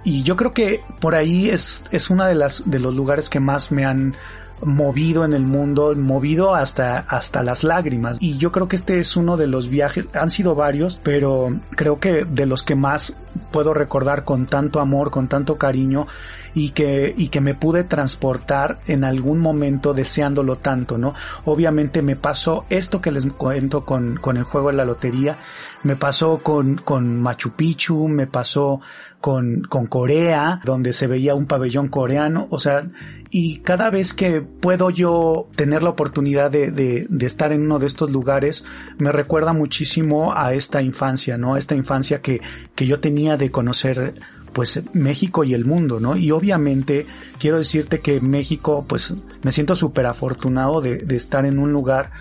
[0.04, 3.40] Y yo creo que por ahí es, es una de las, de los lugares que
[3.40, 4.16] más me han
[4.62, 8.18] movido en el mundo, movido hasta, hasta las lágrimas.
[8.20, 12.00] Y yo creo que este es uno de los viajes, han sido varios, pero creo
[12.00, 13.14] que de los que más
[13.52, 16.08] puedo recordar con tanto amor, con tanto cariño
[16.54, 21.14] y que, y que me pude transportar en algún momento deseándolo tanto, ¿no?
[21.46, 25.38] Obviamente me pasó esto que les cuento con, con el juego de la lotería,
[25.84, 28.82] me pasó con, con Machu Picchu, me pasó
[29.22, 32.90] con, con Corea, donde se veía un pabellón coreano, o sea,
[33.30, 37.80] y cada vez que puedo yo tener la oportunidad de, de, de, estar en uno
[37.80, 38.66] de estos lugares,
[38.98, 41.56] me recuerda muchísimo a esta infancia, ¿no?
[41.56, 42.42] A esta infancia que,
[42.76, 44.16] que yo tenía de conocer
[44.54, 46.16] pues México y el mundo, ¿no?
[46.16, 47.06] Y obviamente
[47.38, 49.14] quiero decirte que México, pues
[49.44, 52.12] me siento súper afortunado de, de estar en un lugar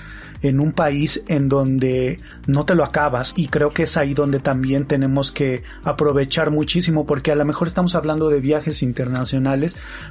[0.42, 3.32] en un país en donde no te lo acabas.
[3.36, 7.68] Y creo que es ahí donde también tenemos que aprovechar muchísimo porque a lo mejor
[7.68, 9.28] estamos hablando de viajes internacionales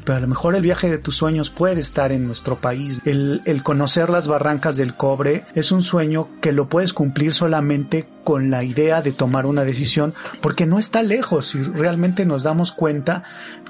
[0.04, 3.00] pero a lo mejor el viaje de tus sueños puede estar en nuestro país.
[3.06, 8.08] El, el conocer las barrancas del cobre es un sueño que lo puedes cumplir solamente
[8.24, 12.72] con la idea de tomar una decisión porque no está lejos y realmente nos damos
[12.72, 13.24] cuenta.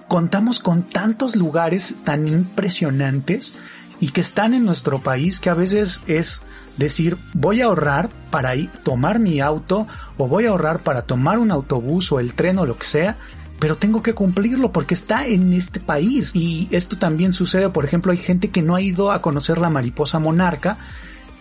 [0.07, 3.53] Contamos con tantos lugares tan impresionantes
[3.99, 6.43] y que están en nuestro país que a veces es
[6.77, 11.39] decir voy a ahorrar para ir, tomar mi auto o voy a ahorrar para tomar
[11.39, 13.17] un autobús o el tren o lo que sea
[13.59, 16.29] pero tengo que cumplirlo porque está en este país.
[16.35, 19.69] Y esto también sucede por ejemplo hay gente que no ha ido a conocer la
[19.69, 20.77] mariposa monarca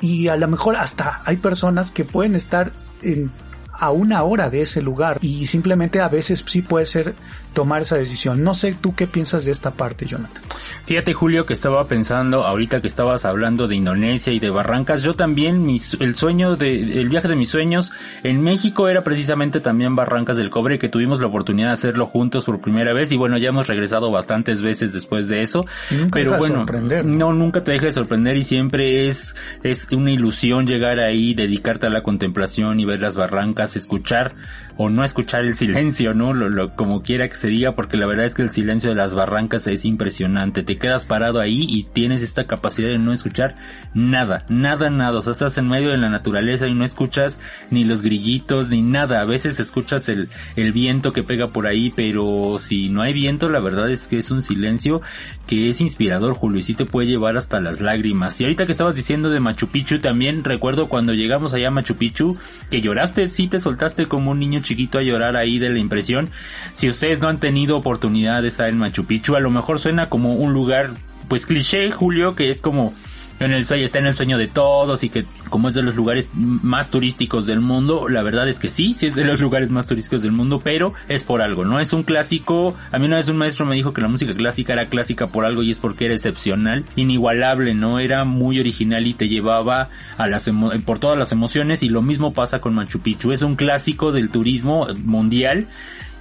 [0.00, 3.30] y a lo mejor hasta hay personas que pueden estar en
[3.78, 7.14] a una hora de ese lugar y simplemente a veces sí puede ser
[7.52, 8.44] tomar esa decisión.
[8.44, 10.42] No sé tú qué piensas de esta parte, Jonathan.
[10.84, 15.14] Fíjate Julio que estaba pensando ahorita que estabas hablando de Indonesia y de Barrancas, yo
[15.14, 19.96] también mis, el sueño de el viaje de mis sueños en México era precisamente también
[19.96, 23.36] Barrancas del Cobre que tuvimos la oportunidad de hacerlo juntos por primera vez y bueno
[23.36, 27.04] ya hemos regresado bastantes veces después de eso, nunca pero bueno sorprender.
[27.04, 29.34] no nunca te dejes de sorprender y siempre es
[29.64, 34.32] es una ilusión llegar ahí, dedicarte a la contemplación y ver las barrancas, escuchar
[34.76, 36.34] o no escuchar el silencio, ¿no?
[36.34, 38.96] Lo, lo, como quiera que se diga, porque la verdad es que el silencio de
[38.96, 40.62] las barrancas es impresionante.
[40.62, 43.56] Te quedas parado ahí y tienes esta capacidad de no escuchar
[43.94, 45.18] nada, nada, nada.
[45.18, 48.82] O sea, estás en medio de la naturaleza y no escuchas ni los grillitos ni
[48.82, 49.20] nada.
[49.20, 53.48] A veces escuchas el, el viento que pega por ahí, pero si no hay viento,
[53.48, 55.00] la verdad es que es un silencio
[55.46, 58.40] que es inspirador, Julio, y sí te puede llevar hasta las lágrimas.
[58.40, 61.96] Y ahorita que estabas diciendo de Machu Picchu, también recuerdo cuando llegamos allá a Machu
[61.96, 62.36] Picchu,
[62.70, 66.30] que lloraste, sí te soltaste como un niño chiquito a llorar ahí de la impresión.
[66.74, 70.08] Si ustedes no han tenido oportunidad de estar en Machu Picchu, a lo mejor suena
[70.08, 70.90] como un lugar,
[71.28, 72.92] pues cliché, Julio, que es como
[73.40, 76.30] en el está en el sueño de todos y que como es de los lugares
[76.34, 79.86] más turísticos del mundo, la verdad es que sí, sí es de los lugares más
[79.86, 82.74] turísticos del mundo, pero es por algo, no es un clásico.
[82.92, 85.44] A mí una vez un maestro me dijo que la música clásica era clásica por
[85.44, 90.26] algo y es porque era excepcional, inigualable, no era muy original y te llevaba a
[90.28, 90.50] las
[90.84, 94.30] por todas las emociones y lo mismo pasa con Machu Picchu, es un clásico del
[94.30, 95.66] turismo mundial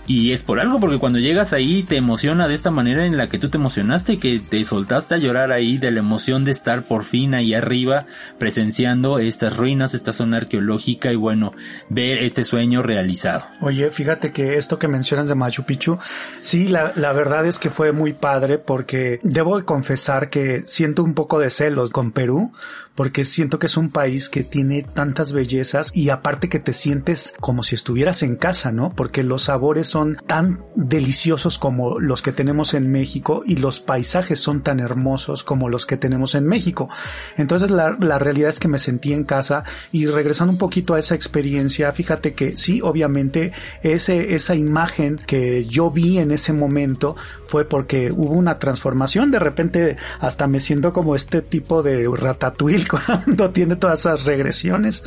[0.08, 3.28] y es por algo, porque cuando llegas ahí te emociona de esta manera en la
[3.28, 6.84] que tú te emocionaste, que te soltaste a llorar ahí de la emoción de estar
[6.84, 8.06] por fin ahí arriba
[8.38, 11.54] presenciando estas ruinas, esta zona arqueológica y bueno,
[11.90, 13.46] ver este sueño realizado.
[13.62, 15.98] Oye, fíjate que esto que mencionas de Machu Picchu,
[16.40, 21.14] sí, la, la verdad es que fue muy padre porque debo confesar que siento un
[21.14, 22.52] poco de celos con Perú,
[22.96, 27.34] porque siento que es un país que tiene tantas bellezas y aparte que te sientes
[27.40, 28.94] como si estuvieras en casa, ¿no?
[28.96, 34.40] Porque los sabores son tan deliciosos como los que tenemos en México y los paisajes
[34.40, 36.90] son tan hermosos como los que tenemos en México.
[37.38, 41.00] Entonces la, la realidad es que me sentí en casa y regresando un poquito a
[41.00, 43.52] esa experiencia, fíjate que sí, obviamente
[43.84, 49.40] ese, esa imagen que yo vi en ese momento fue porque hubo una transformación, de
[49.40, 55.04] repente hasta me siento como este tipo de ratatouille cuando tiene todas esas regresiones.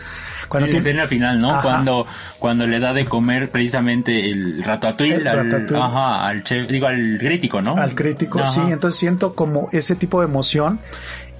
[0.48, 1.60] Cuando en la escena final, ¿no?
[1.62, 2.06] Cuando,
[2.38, 5.82] cuando le da de comer precisamente el ratatouille, El al, ratatouille.
[5.82, 7.76] ajá, al chef, digo al crítico, ¿no?
[7.76, 8.46] al crítico, Ajá.
[8.52, 10.80] sí, entonces siento como ese tipo de emoción.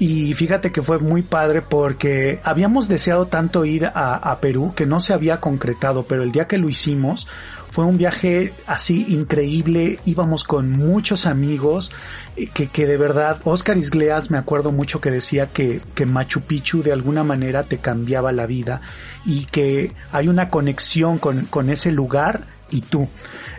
[0.01, 4.87] Y fíjate que fue muy padre porque habíamos deseado tanto ir a, a Perú que
[4.87, 7.27] no se había concretado, pero el día que lo hicimos
[7.70, 11.90] fue un viaje así increíble, íbamos con muchos amigos,
[12.37, 16.42] eh, que, que de verdad, Oscar Isgleas me acuerdo mucho que decía que, que Machu
[16.42, 18.81] Picchu de alguna manera te cambiaba la vida
[19.24, 23.09] y que hay una conexión con, con ese lugar y tú.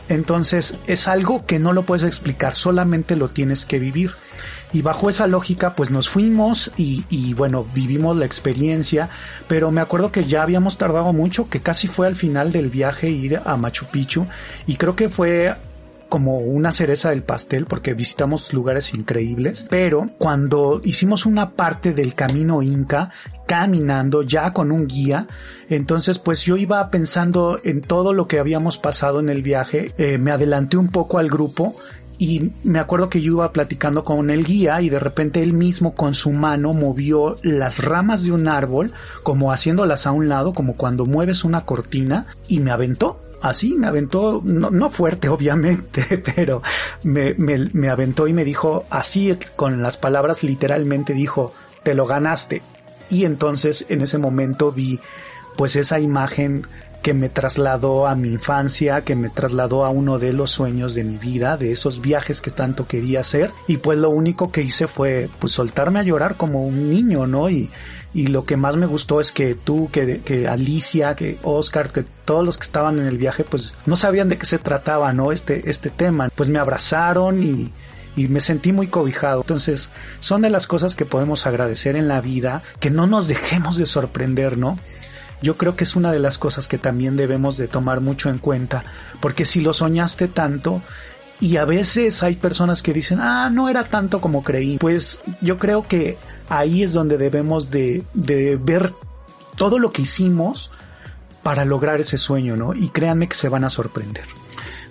[0.07, 4.13] Entonces es algo que no lo puedes explicar, solamente lo tienes que vivir.
[4.71, 9.09] Y bajo esa lógica, pues nos fuimos y, y, bueno, vivimos la experiencia,
[9.47, 13.09] pero me acuerdo que ya habíamos tardado mucho, que casi fue al final del viaje
[13.09, 14.27] ir a Machu Picchu,
[14.67, 15.55] y creo que fue
[16.09, 22.15] como una cereza del pastel porque visitamos lugares increíbles, pero cuando hicimos una parte del
[22.15, 23.11] camino inca
[23.45, 25.27] caminando ya con un guía,
[25.69, 30.17] entonces pues yo iba pensando en todo lo que habíamos pasado en el viaje, eh,
[30.17, 31.75] me adelanté un poco al grupo
[32.19, 35.95] y me acuerdo que yo iba platicando con el guía y de repente él mismo
[35.95, 38.91] con su mano movió las ramas de un árbol
[39.23, 43.87] como haciéndolas a un lado como cuando mueves una cortina y me aventó así me
[43.87, 46.61] aventó, no, no fuerte obviamente, pero
[47.03, 51.53] me, me, me, aventó y me dijo así con las palabras literalmente dijo,
[51.83, 52.61] te lo ganaste.
[53.09, 54.99] Y entonces en ese momento vi
[55.55, 56.67] pues esa imagen
[57.01, 61.03] que me trasladó a mi infancia, que me trasladó a uno de los sueños de
[61.03, 63.51] mi vida, de esos viajes que tanto quería hacer.
[63.67, 67.49] Y pues lo único que hice fue pues soltarme a llorar como un niño, ¿no?
[67.49, 67.69] Y,
[68.13, 72.03] y lo que más me gustó es que tú, que, que Alicia, que Oscar, que
[72.25, 75.31] todos los que estaban en el viaje pues no sabían de qué se trataba, ¿no?
[75.31, 76.29] Este, este tema.
[76.35, 77.71] Pues me abrazaron y,
[78.15, 79.41] y me sentí muy cobijado.
[79.41, 83.77] Entonces, son de las cosas que podemos agradecer en la vida, que no nos dejemos
[83.77, 84.77] de sorprender, ¿no?
[85.41, 88.39] Yo creo que es una de las cosas que también debemos de tomar mucho en
[88.39, 88.83] cuenta,
[89.19, 90.81] porque si lo soñaste tanto,
[91.39, 95.57] y a veces hay personas que dicen, ah, no era tanto como creí, pues yo
[95.57, 96.17] creo que
[96.49, 98.93] ahí es donde debemos de, de ver
[99.55, 100.71] todo lo que hicimos
[101.43, 102.73] para lograr ese sueño, ¿no?
[102.73, 104.25] Y créanme que se van a sorprender.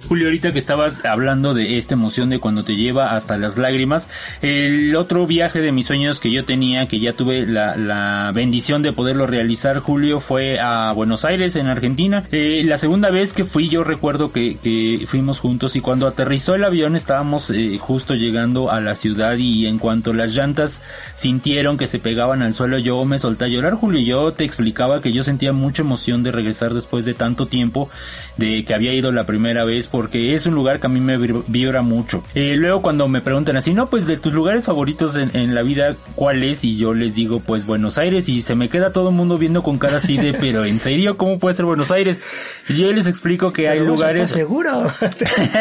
[0.07, 4.09] Julio, ahorita que estabas hablando de esta emoción de cuando te lleva hasta las lágrimas,
[4.43, 8.83] el otro viaje de mis sueños que yo tenía, que ya tuve la, la bendición
[8.83, 12.25] de poderlo realizar, Julio, fue a Buenos Aires, en Argentina.
[12.33, 16.55] Eh, la segunda vez que fui, yo recuerdo que, que fuimos juntos y cuando aterrizó
[16.55, 20.81] el avión estábamos eh, justo llegando a la ciudad y en cuanto las llantas
[21.15, 24.01] sintieron que se pegaban al suelo, yo me solté a llorar, Julio.
[24.01, 27.91] Yo te explicaba que yo sentía mucha emoción de regresar después de tanto tiempo,
[28.37, 31.17] de que había ido la primera vez porque es un lugar que a mí me
[31.17, 32.23] vibra mucho.
[32.35, 35.97] Eh, luego cuando me preguntan así, no, pues de tus lugares favoritos en, la vida,
[36.15, 36.65] ¿cuál es?
[36.65, 39.63] Y yo les digo, pues Buenos Aires y se me queda todo el mundo viendo
[39.63, 42.23] con cara así de, pero en serio, ¿cómo puede ser Buenos Aires?
[42.69, 44.31] Y yo les explico que hay lugares...
[44.31, 44.85] seguro?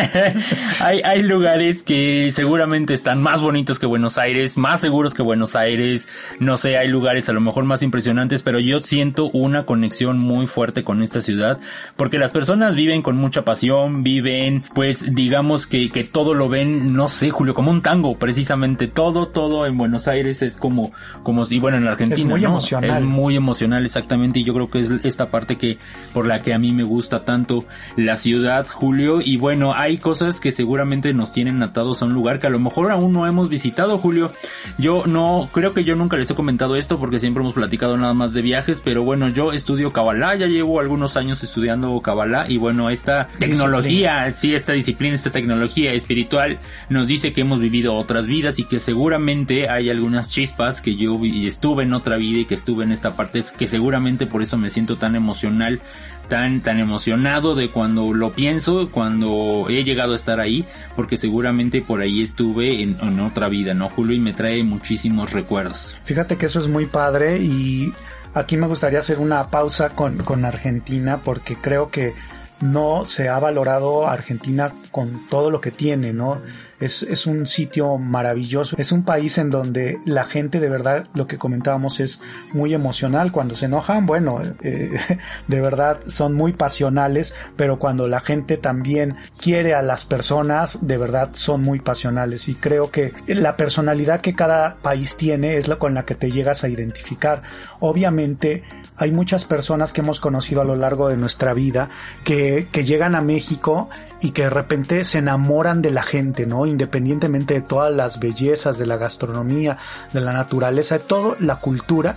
[0.82, 5.56] hay, hay lugares que seguramente están más bonitos que Buenos Aires, más seguros que Buenos
[5.56, 6.08] Aires,
[6.40, 10.48] no sé, hay lugares a lo mejor más impresionantes, pero yo siento una conexión muy
[10.48, 11.60] fuerte con esta ciudad,
[11.96, 16.50] porque las personas viven con mucha pasión, viven ven, pues digamos que, que todo lo
[16.50, 20.92] ven, no sé, Julio, como un tango, precisamente todo, todo en Buenos Aires es como,
[21.24, 22.20] como si, bueno, en Argentina.
[22.20, 22.98] Es muy emocional.
[22.98, 25.78] Es muy emocional, exactamente, y yo creo que es esta parte que,
[26.14, 30.40] por la que a mí me gusta tanto la ciudad, Julio, y bueno, hay cosas
[30.40, 33.50] que seguramente nos tienen atados a un lugar que a lo mejor aún no hemos
[33.50, 34.32] visitado, Julio.
[34.78, 38.14] Yo no, creo que yo nunca les he comentado esto porque siempre hemos platicado nada
[38.14, 42.58] más de viajes, pero bueno, yo estudio Kabbalah, ya llevo algunos años estudiando Kabbalah y
[42.58, 48.26] bueno, esta tecnología si esta disciplina, esta tecnología espiritual nos dice que hemos vivido otras
[48.28, 52.54] vidas y que seguramente hay algunas chispas que yo estuve en otra vida y que
[52.54, 55.82] estuve en esta parte, es que seguramente por eso me siento tan emocional,
[56.30, 60.66] tan, tan emocionado de cuando lo pienso, cuando he llegado a estar ahí,
[60.96, 64.16] porque seguramente por ahí estuve en, en otra vida, ¿no, Julio?
[64.16, 65.96] Y me trae muchísimos recuerdos.
[66.04, 67.94] Fíjate que eso es muy padre y
[68.34, 72.14] aquí me gustaría hacer una pausa con, con Argentina porque creo que
[72.62, 76.42] no se ha valorado Argentina con todo lo que tiene, ¿no?
[76.80, 81.26] Es, es, un sitio maravilloso, es un país en donde la gente de verdad, lo
[81.26, 82.20] que comentábamos, es
[82.54, 83.32] muy emocional.
[83.32, 84.92] Cuando se enojan, bueno, eh,
[85.48, 90.98] de verdad son muy pasionales, pero cuando la gente también quiere a las personas, de
[90.98, 92.48] verdad son muy pasionales.
[92.48, 96.30] Y creo que la personalidad que cada país tiene es la con la que te
[96.30, 97.42] llegas a identificar.
[97.80, 98.64] Obviamente,
[98.96, 101.90] hay muchas personas que hemos conocido a lo largo de nuestra vida
[102.24, 103.90] que, que llegan a México
[104.22, 106.66] y que de repente se enamoran de la gente, ¿no?
[106.66, 109.78] Independientemente de todas las bellezas, de la gastronomía,
[110.14, 112.16] de la naturaleza, de todo, la cultura,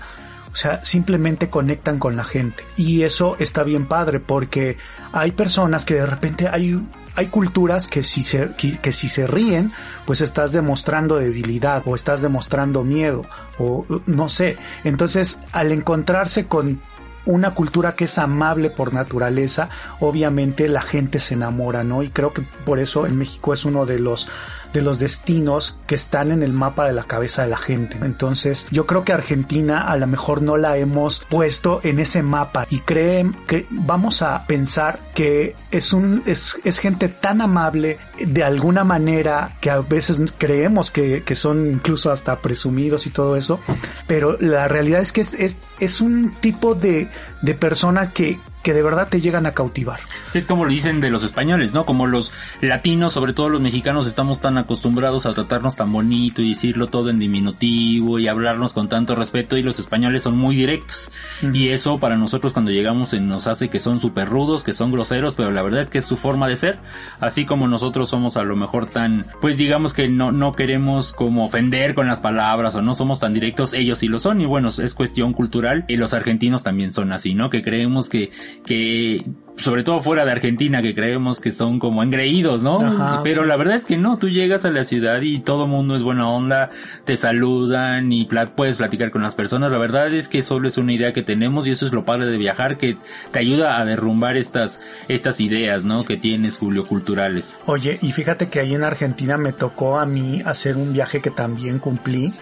[0.53, 2.65] o sea, simplemente conectan con la gente.
[2.77, 4.79] Y eso está bien padre porque
[5.13, 6.83] hay personas que de repente hay
[7.17, 9.73] hay culturas que si se, que, si se ríen,
[10.07, 13.27] pues estás demostrando debilidad o estás demostrando miedo
[13.59, 14.57] o no sé.
[14.85, 16.81] Entonces, al encontrarse con
[17.27, 19.69] una cultura que es amable por naturaleza,
[20.01, 22.03] obviamente la gente se enamora, ¿no?
[22.03, 24.29] Y creo que por eso en México es uno de los
[24.73, 27.99] de los destinos que están en el mapa de la cabeza de la gente.
[28.03, 32.67] Entonces, yo creo que Argentina a lo mejor no la hemos puesto en ese mapa
[32.71, 38.45] y creen que vamos a pensar que es un es, es gente tan amable de
[38.45, 43.61] alguna manera que a veces creemos que, que son incluso hasta presumidos y todo eso,
[44.07, 47.09] pero la realidad es que es, es, es un tipo de,
[47.43, 50.01] de persona que que de verdad te llegan a cautivar.
[50.33, 51.87] Sí, es como lo dicen de los españoles, ¿no?
[51.87, 56.51] Como los latinos, sobre todo los mexicanos, estamos tan acostumbrados a tratarnos tan bonito y
[56.51, 61.11] decirlo todo en diminutivo y hablarnos con tanto respeto y los españoles son muy directos.
[61.43, 65.35] Y eso para nosotros cuando llegamos nos hace que son súper rudos, que son groseros,
[65.35, 66.79] pero la verdad es que es su forma de ser.
[67.19, 71.45] Así como nosotros somos a lo mejor tan, pues digamos que no, no queremos como
[71.45, 74.69] ofender con las palabras o no somos tan directos, ellos sí lo son y bueno,
[74.69, 77.51] es cuestión cultural y los argentinos también son así, ¿no?
[77.51, 78.31] Que creemos que,
[78.65, 79.25] que
[79.61, 83.21] sobre todo fuera de Argentina, que creemos que son como engreídos, ¿no?
[83.23, 86.03] Pero la verdad es que no, tú llegas a la ciudad y todo mundo es
[86.03, 86.71] buena onda,
[87.05, 89.71] te saludan y puedes platicar con las personas.
[89.71, 92.27] La verdad es que solo es una idea que tenemos y eso es lo padre
[92.27, 92.97] de viajar, que
[93.31, 96.05] te ayuda a derrumbar estas, estas ideas, ¿no?
[96.05, 97.57] Que tienes, Julio, culturales.
[97.67, 101.31] Oye, y fíjate que ahí en Argentina me tocó a mí hacer un viaje que
[101.31, 102.33] también cumplí,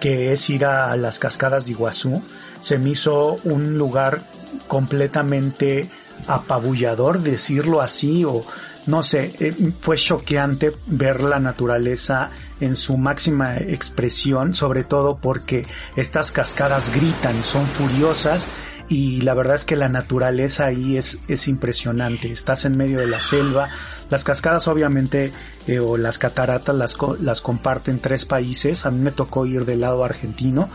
[0.00, 2.22] que es ir a las cascadas de Iguazú.
[2.60, 4.20] Se me hizo un lugar
[4.66, 5.88] completamente
[6.26, 8.44] apabullador, decirlo así, o
[8.86, 12.30] no sé, eh, fue choqueante ver la naturaleza
[12.60, 18.46] en su máxima expresión, sobre todo porque estas cascadas gritan, son furiosas
[18.88, 22.32] y la verdad es que la naturaleza ahí es, es impresionante.
[22.32, 23.68] Estás en medio de la selva.
[24.08, 25.32] Las cascadas obviamente
[25.66, 28.86] eh, o las cataratas las, las comparten tres países.
[28.86, 30.70] A mí me tocó ir del lado argentino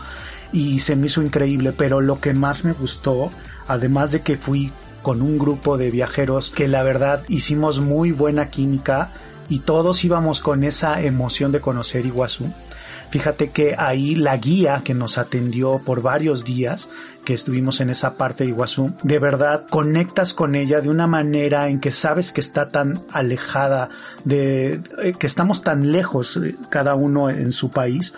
[0.52, 3.32] y se me hizo increíble, pero lo que más me gustó,
[3.68, 8.48] además de que fui con un grupo de viajeros que la verdad hicimos muy buena
[8.48, 9.12] química
[9.48, 12.50] y todos íbamos con esa emoción de conocer Iguazú.
[13.10, 16.88] Fíjate que ahí la guía que nos atendió por varios días
[17.24, 21.68] que estuvimos en esa parte de Iguazú, de verdad conectas con ella de una manera
[21.68, 23.88] en que sabes que está tan alejada
[24.24, 28.12] de, eh, que estamos tan lejos eh, cada uno en su país,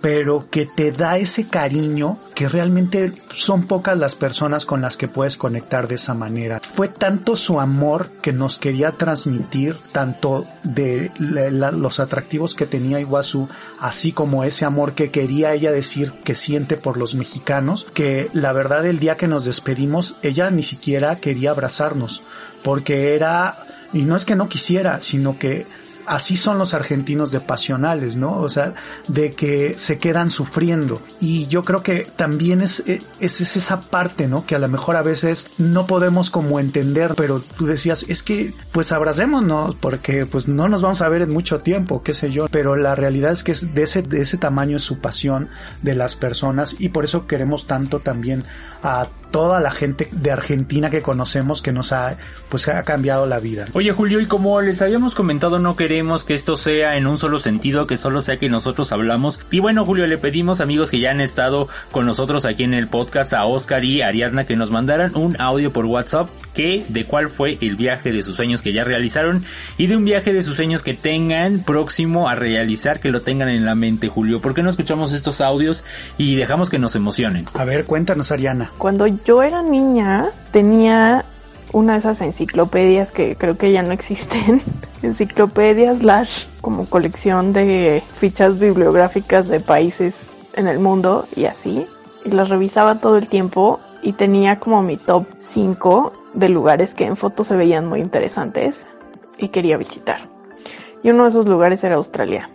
[0.00, 5.08] pero que te da ese cariño que realmente son pocas las personas con las que
[5.08, 6.60] puedes conectar de esa manera.
[6.62, 13.48] Fue tanto su amor que nos quería transmitir, tanto de los atractivos que tenía Iguazú,
[13.80, 18.52] así como ese amor que quería ella decir que siente por los mexicanos, que la
[18.52, 22.22] verdad el día que nos despedimos, ella ni siquiera quería abrazarnos,
[22.62, 23.58] porque era,
[23.92, 25.66] y no es que no quisiera, sino que
[26.06, 28.38] así son los argentinos de pasionales, ¿no?
[28.38, 28.74] O sea,
[29.08, 31.02] de que se quedan sufriendo.
[31.20, 34.46] Y yo creo que también es, e, es, es, esa parte, ¿no?
[34.46, 38.54] Que a lo mejor a veces no podemos como entender, pero tú decías, es que
[38.72, 42.46] pues abracémonos porque pues no nos vamos a ver en mucho tiempo, qué sé yo.
[42.50, 45.48] Pero la realidad es que es de ese, de ese tamaño es su pasión
[45.82, 48.44] de las personas y por eso queremos tanto también
[48.82, 52.16] a toda la gente de Argentina que conocemos que nos ha
[52.48, 53.66] pues ha cambiado la vida.
[53.74, 57.38] Oye Julio, y como les habíamos comentado, no queremos que esto sea en un solo
[57.38, 59.40] sentido, que solo sea que nosotros hablamos.
[59.50, 62.88] Y bueno, Julio, le pedimos amigos que ya han estado con nosotros aquí en el
[62.88, 67.28] podcast a Oscar y Ariadna que nos mandaran un audio por WhatsApp que de cuál
[67.28, 69.44] fue el viaje de sus sueños que ya realizaron
[69.76, 73.50] y de un viaje de sus sueños que tengan próximo a realizar, que lo tengan
[73.50, 74.40] en la mente, Julio.
[74.40, 75.84] ¿Por qué no escuchamos estos audios
[76.16, 77.44] y dejamos que nos emocionen?
[77.52, 78.72] A ver, cuéntanos, Ariana.
[78.78, 81.24] Cuando yo era niña, tenía
[81.72, 84.62] una de esas enciclopedias que creo que ya no existen.
[85.02, 91.88] Enciclopedia slash como colección de fichas bibliográficas de países en el mundo y así.
[92.24, 97.04] Y las revisaba todo el tiempo y tenía como mi top 5 de lugares que
[97.04, 98.86] en fotos se veían muy interesantes
[99.38, 100.30] y quería visitar.
[101.02, 102.48] Y uno de esos lugares era Australia.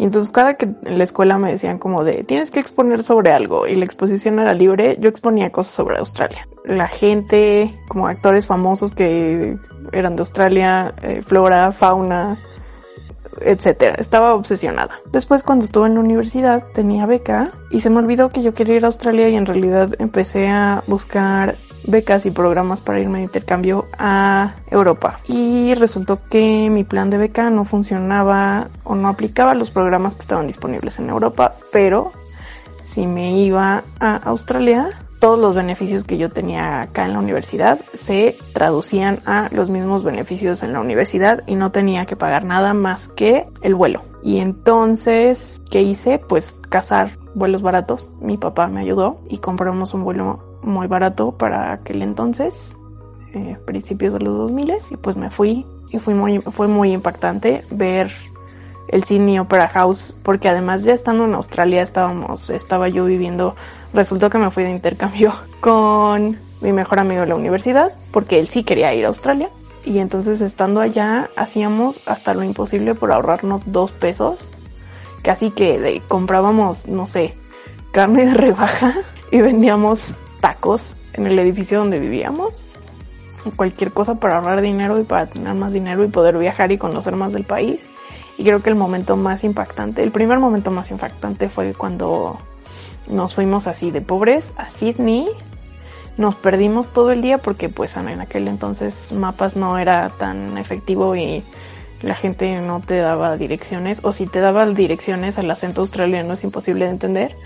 [0.00, 3.32] Y entonces cada que en la escuela me decían como de tienes que exponer sobre
[3.32, 6.48] algo y la exposición era libre, yo exponía cosas sobre Australia.
[6.64, 9.58] La gente, como actores famosos que
[9.92, 12.38] eran de Australia, eh, flora, fauna,
[13.42, 13.96] etcétera.
[13.98, 15.02] Estaba obsesionada.
[15.12, 18.76] Después cuando estuve en la universidad tenía beca y se me olvidó que yo quería
[18.76, 23.24] ir a Australia y en realidad empecé a buscar becas y programas para irme de
[23.24, 25.20] intercambio a Europa.
[25.26, 30.22] Y resultó que mi plan de beca no funcionaba o no aplicaba los programas que
[30.22, 32.12] estaban disponibles en Europa, pero
[32.82, 37.78] si me iba a Australia, todos los beneficios que yo tenía acá en la universidad
[37.92, 42.72] se traducían a los mismos beneficios en la universidad y no tenía que pagar nada
[42.72, 44.02] más que el vuelo.
[44.22, 46.18] Y entonces, ¿qué hice?
[46.18, 48.10] Pues cazar vuelos baratos.
[48.20, 52.78] Mi papá me ayudó y compramos un vuelo muy barato para aquel entonces,
[53.34, 57.64] eh, principios de los 2000 y pues me fui y fui muy, fue muy impactante
[57.70, 58.10] ver
[58.88, 63.54] el Sydney Opera House porque además ya estando en Australia estábamos, estaba yo viviendo,
[63.94, 68.48] resultó que me fui de intercambio con mi mejor amigo de la universidad porque él
[68.48, 69.50] sí quería ir a Australia
[69.84, 74.52] y entonces estando allá hacíamos hasta lo imposible por ahorrarnos dos pesos
[75.22, 77.36] casi que comprábamos no sé
[77.92, 78.94] carne de rebaja
[79.32, 80.14] y vendíamos
[80.60, 82.64] tacos en el edificio donde vivíamos
[83.56, 87.16] cualquier cosa para ahorrar dinero y para tener más dinero y poder viajar y conocer
[87.16, 87.88] más del país.
[88.36, 92.38] Y creo que el momento más impactante, el primer momento más impactante fue cuando
[93.08, 95.28] nos fuimos así de pobres a Sydney.
[96.18, 101.16] Nos perdimos todo el día porque pues en aquel entonces mapas no era tan efectivo
[101.16, 101.42] y
[102.02, 106.44] la gente no te daba direcciones o si te daba direcciones al acento australiano es
[106.44, 107.36] imposible de entender.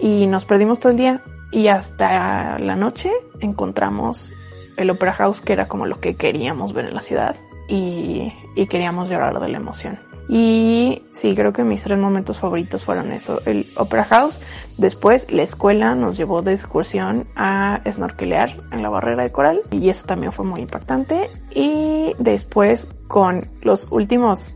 [0.00, 4.32] Y nos perdimos todo el día y hasta la noche encontramos
[4.76, 7.36] el Opera House que era como lo que queríamos ver en la ciudad
[7.68, 9.98] y, y queríamos llorar de la emoción.
[10.32, 13.40] Y sí, creo que mis tres momentos favoritos fueron eso.
[13.46, 14.40] El Opera House,
[14.78, 19.88] después la escuela nos llevó de excursión a snorkelear en la barrera de coral y
[19.88, 21.30] eso también fue muy impactante.
[21.52, 24.54] Y después con los últimos,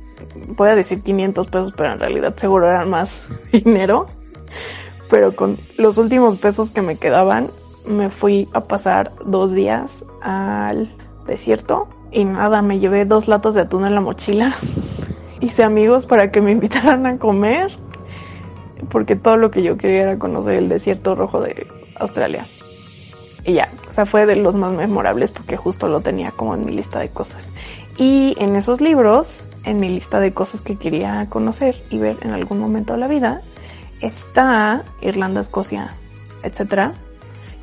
[0.56, 4.06] voy a decir 500 pesos, pero en realidad seguro eran más dinero.
[5.10, 7.48] Pero con los últimos pesos que me quedaban,
[7.86, 10.94] me fui a pasar dos días al
[11.26, 14.54] desierto y nada, me llevé dos latas de atún en la mochila
[15.44, 17.76] hice amigos para que me invitaran a comer,
[18.90, 22.48] porque todo lo que yo quería era conocer el desierto rojo de Australia.
[23.46, 26.64] Y ya, o sea, fue de los más memorables porque justo lo tenía como en
[26.64, 27.50] mi lista de cosas.
[27.98, 32.30] Y en esos libros, en mi lista de cosas que quería conocer y ver en
[32.30, 33.42] algún momento de la vida,
[34.04, 35.94] está Irlanda, Escocia,
[36.42, 36.92] etcétera,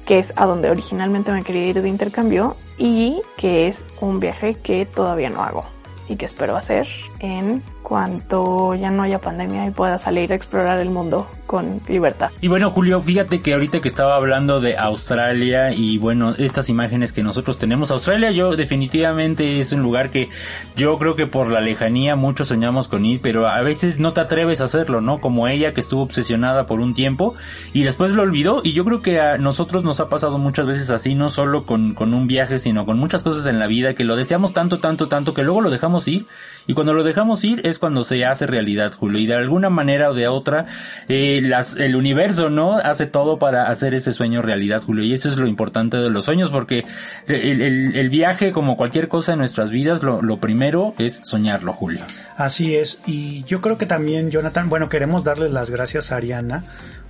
[0.06, 4.56] que es a donde originalmente me quería ir de intercambio y que es un viaje
[4.56, 5.66] que todavía no hago
[6.10, 6.88] y que espero hacer
[7.20, 7.62] en
[7.92, 12.32] cuanto ya no haya pandemia y pueda salir a explorar el mundo con libertad.
[12.40, 17.12] Y bueno, Julio, fíjate que ahorita que estaba hablando de Australia y bueno, estas imágenes
[17.12, 20.30] que nosotros tenemos, Australia yo definitivamente es un lugar que
[20.78, 24.22] yo creo que por la lejanía muchos soñamos con ir, pero a veces no te
[24.22, 25.20] atreves a hacerlo, ¿no?
[25.20, 27.36] Como ella que estuvo obsesionada por un tiempo
[27.74, 30.92] y después lo olvidó y yo creo que a nosotros nos ha pasado muchas veces
[30.92, 34.06] así, no solo con, con un viaje, sino con muchas cosas en la vida que
[34.06, 36.26] lo deseamos tanto, tanto, tanto que luego lo dejamos ir
[36.68, 40.10] y cuando lo dejamos ir es cuando se hace realidad, Julio, y de alguna manera
[40.10, 40.68] o de otra,
[41.10, 42.78] eh, las, el universo, ¿no?
[42.78, 46.24] Hace todo para hacer ese sueño realidad, Julio, y eso es lo importante de los
[46.24, 46.86] sueños, porque
[47.28, 52.06] el, viaje, como cualquier cosa en nuestras vidas, lo, lo primero es soñarlo, Julio.
[52.38, 56.64] Así es, y yo creo que también, Jonathan, bueno, queremos darle las gracias a Ariana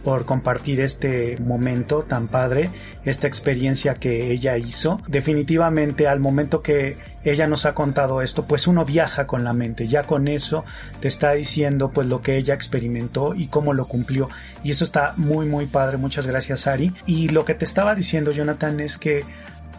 [0.03, 2.69] por compartir este momento tan padre,
[3.05, 4.99] esta experiencia que ella hizo.
[5.07, 9.87] Definitivamente al momento que ella nos ha contado esto, pues uno viaja con la mente,
[9.87, 10.65] ya con eso
[10.99, 14.29] te está diciendo pues lo que ella experimentó y cómo lo cumplió.
[14.63, 16.93] Y eso está muy muy padre, muchas gracias Ari.
[17.05, 19.23] Y lo que te estaba diciendo Jonathan es que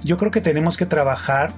[0.05, 1.53] yo creo que tenemos que trabajar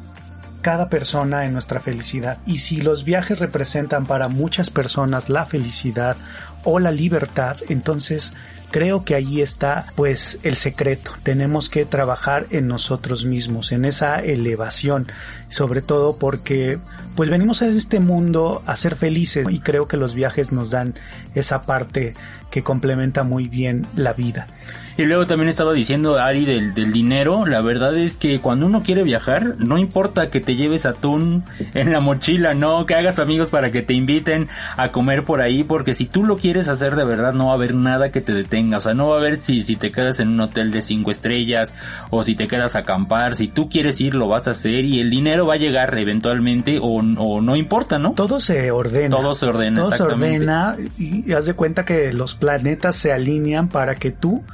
[0.65, 2.39] cada persona en nuestra felicidad.
[2.47, 6.17] Y si los viajes representan para muchas personas la felicidad
[6.65, 8.33] o la libertad, entonces
[8.75, 11.13] creo que ahí está pues el secreto.
[11.23, 15.07] Tenemos que trabajar en nosotros mismos, en esa elevación,
[15.49, 16.81] sobre todo porque
[17.15, 20.95] pues venimos a este mundo a ser felices y creo que los viajes nos dan
[21.37, 22.17] esa parte
[22.51, 24.49] que complementa muy bien la vida.
[24.97, 28.85] Y luego también estaba diciendo Ari del, del, dinero, la verdad es que cuando uno
[28.85, 31.43] quiere viajar, no importa que te lleves atún
[31.75, 35.65] en la mochila, no, que hagas amigos para que te inviten a comer por ahí,
[35.65, 38.33] porque si tú lo quieres hacer de verdad no va a haber nada que te
[38.33, 40.81] detenga, o sea, no va a haber si, si te quedas en un hotel de
[40.81, 41.75] cinco estrellas
[42.11, 45.01] o si te quedas a acampar, si tú quieres ir lo vas a hacer y
[45.01, 48.13] el dinero va a llegar eventualmente o, o no importa, ¿no?
[48.13, 49.17] Todo se ordena.
[49.17, 53.69] Todo se ordena, Todo se ordena y haz de cuenta que los planetas se alinean
[53.69, 54.45] para que tú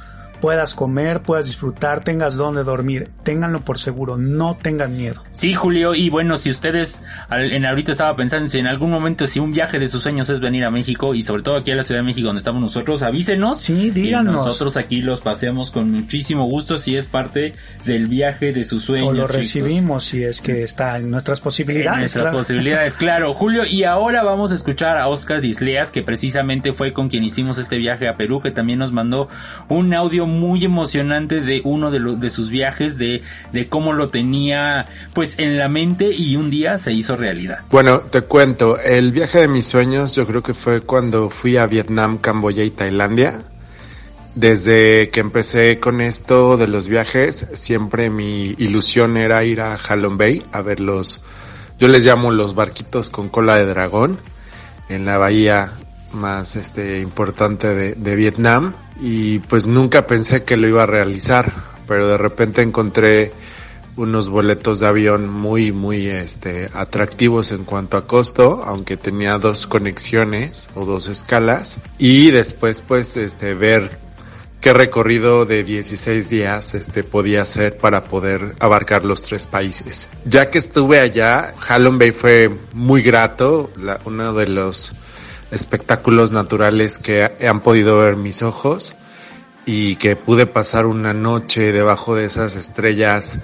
[0.41, 5.23] puedas comer, puedas disfrutar, tengas donde dormir, ténganlo por seguro, no tengan miedo.
[5.31, 9.39] Sí, Julio, y bueno, si ustedes en ahorita estaba pensando si en algún momento si
[9.39, 11.83] un viaje de sus sueños es venir a México y sobre todo aquí a la
[11.83, 13.61] Ciudad de México donde estamos nosotros, avísenos.
[13.61, 14.33] Sí, díganos.
[14.33, 17.53] Y nosotros aquí los paseamos con muchísimo gusto si es parte
[17.85, 19.09] del viaje de sus sueños.
[19.09, 19.35] O lo chicos.
[19.35, 21.93] recibimos si es que está en nuestras posibilidades.
[21.93, 22.37] En nuestras claro.
[22.37, 23.33] posibilidades, claro.
[23.33, 27.57] Julio, y ahora vamos a escuchar a Oscar Disleas, que precisamente fue con quien hicimos
[27.59, 29.29] este viaje a Perú, que también nos mandó
[29.69, 33.21] un audio muy emocionante de uno de, lo, de sus viajes, de,
[33.53, 37.59] de cómo lo tenía pues en la mente y un día se hizo realidad.
[37.69, 41.67] Bueno, te cuento, el viaje de mis sueños yo creo que fue cuando fui a
[41.67, 43.33] Vietnam, Camboya y Tailandia.
[44.33, 50.17] Desde que empecé con esto de los viajes, siempre mi ilusión era ir a Halong
[50.17, 51.21] Bay a ver los,
[51.77, 54.19] yo les llamo los barquitos con cola de dragón,
[54.87, 55.73] en la bahía
[56.13, 61.51] más este importante de, de Vietnam y pues nunca pensé que lo iba a realizar,
[61.87, 63.31] pero de repente encontré
[63.95, 69.67] unos boletos de avión muy muy este atractivos en cuanto a costo, aunque tenía dos
[69.67, 73.97] conexiones o dos escalas y después pues este ver
[74.61, 80.07] qué recorrido de 16 días este podía hacer para poder abarcar los tres países.
[80.23, 83.71] Ya que estuve allá, Halong Bay fue muy grato,
[84.05, 84.93] uno de los
[85.51, 88.95] espectáculos naturales que han podido ver mis ojos
[89.65, 93.39] y que pude pasar una noche debajo de esas estrellas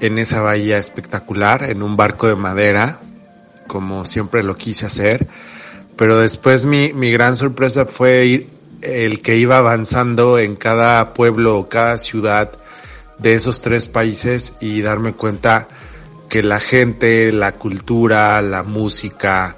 [0.00, 3.00] en esa bahía espectacular, en un barco de madera,
[3.66, 5.28] como siempre lo quise hacer.
[5.96, 8.48] Pero después mi, mi gran sorpresa fue
[8.80, 12.52] el que iba avanzando en cada pueblo o cada ciudad
[13.18, 15.68] de esos tres países y darme cuenta
[16.28, 19.56] que la gente, la cultura, la música,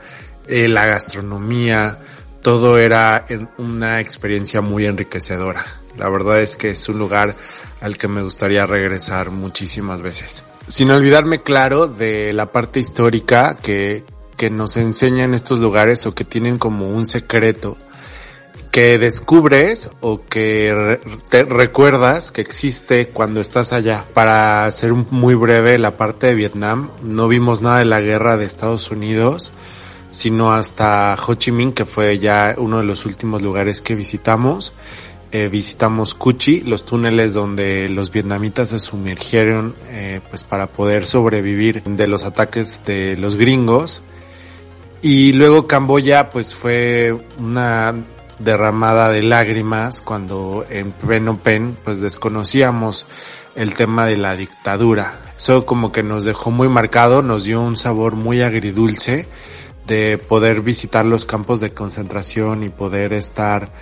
[0.51, 1.99] eh, la gastronomía,
[2.43, 3.25] todo era
[3.57, 5.65] una experiencia muy enriquecedora.
[5.97, 7.37] La verdad es que es un lugar
[7.81, 10.43] al que me gustaría regresar muchísimas veces.
[10.67, 14.05] Sin olvidarme, claro, de la parte histórica que,
[14.37, 17.77] que nos enseñan estos lugares o que tienen como un secreto
[18.73, 24.07] que descubres o que te recuerdas que existe cuando estás allá.
[24.15, 28.45] Para ser muy breve, la parte de Vietnam, no vimos nada de la guerra de
[28.45, 29.53] Estados Unidos
[30.11, 34.73] sino hasta Ho Chi Minh, que fue ya uno de los últimos lugares que visitamos.
[35.33, 41.85] Eh, visitamos Cuchi, los túneles donde los vietnamitas se sumergieron eh, pues para poder sobrevivir
[41.85, 44.03] de los ataques de los gringos.
[45.03, 47.95] Y luego Camboya pues fue una
[48.41, 53.07] derramada de lágrimas cuando en Phnom Penh pues desconocíamos
[53.55, 55.21] el tema de la dictadura.
[55.39, 59.29] Eso como que nos dejó muy marcado, nos dio un sabor muy agridulce
[59.91, 63.73] de poder visitar los campos de concentración y poder estar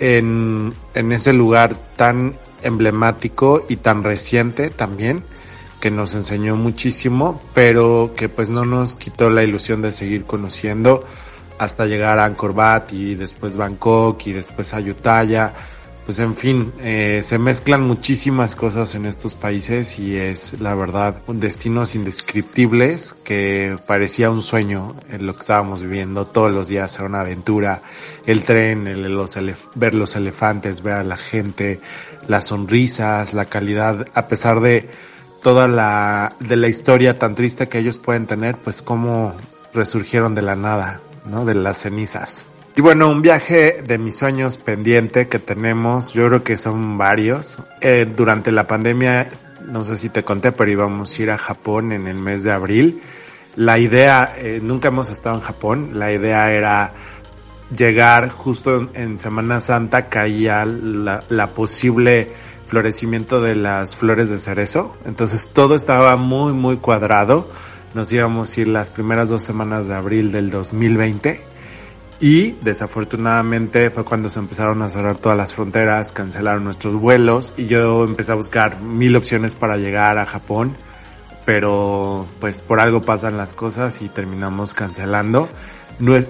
[0.00, 5.22] en, en ese lugar tan emblemático y tan reciente también
[5.80, 11.04] que nos enseñó muchísimo, pero que pues no nos quitó la ilusión de seguir conociendo
[11.58, 15.54] hasta llegar a Angkor Wat y después Bangkok y después Ayutthaya
[16.06, 21.16] pues en fin, eh, se mezclan muchísimas cosas en estos países y es la verdad
[21.26, 26.94] un destinos indescriptibles que parecía un sueño en lo que estábamos viviendo todos los días,
[26.94, 27.82] era una aventura,
[28.24, 29.36] el tren, el, los
[29.74, 31.80] ver los elefantes, ver a la gente,
[32.28, 34.88] las sonrisas, la calidad, a pesar de
[35.42, 39.34] toda la, de la historia tan triste que ellos pueden tener, pues cómo
[39.74, 41.44] resurgieron de la nada, ¿no?
[41.44, 42.46] De las cenizas.
[42.78, 47.56] Y bueno, un viaje de mis sueños pendiente que tenemos, yo creo que son varios.
[47.80, 49.30] Eh, durante la pandemia,
[49.64, 52.52] no sé si te conté, pero íbamos a ir a Japón en el mes de
[52.52, 53.00] abril.
[53.54, 56.92] La idea, eh, nunca hemos estado en Japón, la idea era
[57.74, 62.34] llegar justo en, Semana Santa, caía la, la posible
[62.66, 64.98] florecimiento de las flores de cerezo.
[65.06, 67.48] Entonces todo estaba muy, muy cuadrado.
[67.94, 71.55] Nos íbamos a ir las primeras dos semanas de abril del 2020
[72.20, 77.66] y desafortunadamente fue cuando se empezaron a cerrar todas las fronteras, cancelaron nuestros vuelos y
[77.66, 80.76] yo empecé a buscar mil opciones para llegar a Japón,
[81.44, 85.48] pero pues por algo pasan las cosas y terminamos cancelando.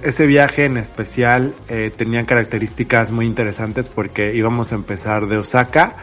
[0.02, 5.96] Ese viaje en especial eh, tenía características muy interesantes porque íbamos a empezar de Osaka,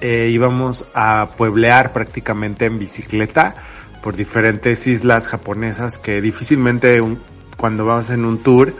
[0.00, 3.54] eh, íbamos a pueblear prácticamente en bicicleta
[4.02, 7.02] por diferentes islas japonesas que difícilmente
[7.56, 8.74] cuando vamos en un tour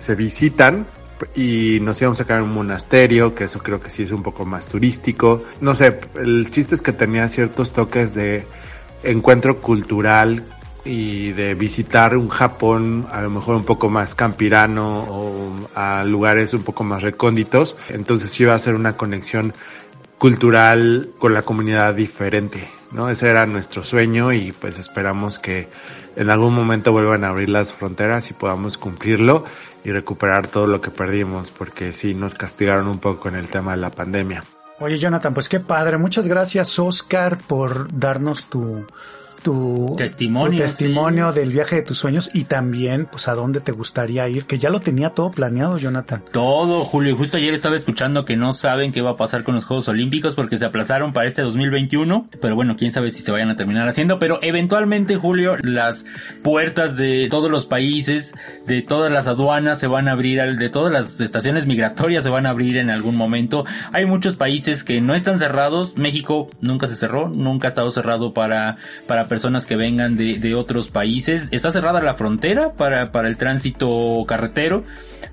[0.00, 0.86] se visitan
[1.34, 4.22] y nos íbamos a quedar en un monasterio, que eso creo que sí es un
[4.22, 5.42] poco más turístico.
[5.60, 8.46] No sé, el chiste es que tenía ciertos toques de
[9.02, 10.44] encuentro cultural
[10.86, 16.54] y de visitar un Japón a lo mejor un poco más campirano o a lugares
[16.54, 17.76] un poco más recónditos.
[17.90, 19.52] Entonces iba a ser una conexión
[20.16, 23.10] cultural con la comunidad diferente, ¿no?
[23.10, 25.68] Ese era nuestro sueño y pues esperamos que
[26.16, 29.44] en algún momento vuelvan a abrir las fronteras y podamos cumplirlo
[29.84, 33.72] y recuperar todo lo que perdimos, porque sí nos castigaron un poco en el tema
[33.72, 34.44] de la pandemia.
[34.78, 38.86] Oye Jonathan, pues qué padre, muchas gracias Oscar por darnos tu,
[39.42, 44.28] tu testimonio, testimonio del viaje de tus sueños y también pues a dónde te gustaría
[44.28, 46.22] ir, que ya lo tenía todo planeado, Jonathan.
[46.32, 47.16] Todo, Julio.
[47.16, 50.34] Justo ayer estaba escuchando que no saben qué va a pasar con los Juegos Olímpicos
[50.34, 53.88] porque se aplazaron para este 2021, pero bueno, quién sabe si se vayan a terminar
[53.88, 56.06] haciendo, pero eventualmente, Julio, las
[56.42, 58.34] puertas de todos los países,
[58.66, 62.46] de todas las aduanas se van a abrir, de todas las estaciones migratorias se van
[62.46, 63.64] a abrir en algún momento.
[63.92, 68.32] Hay muchos países que no están cerrados, México nunca se cerró, nunca ha estado cerrado
[68.32, 68.76] para
[69.06, 71.46] para personas que vengan de, de otros países.
[71.52, 74.82] Está cerrada la frontera para, para el tránsito carretero,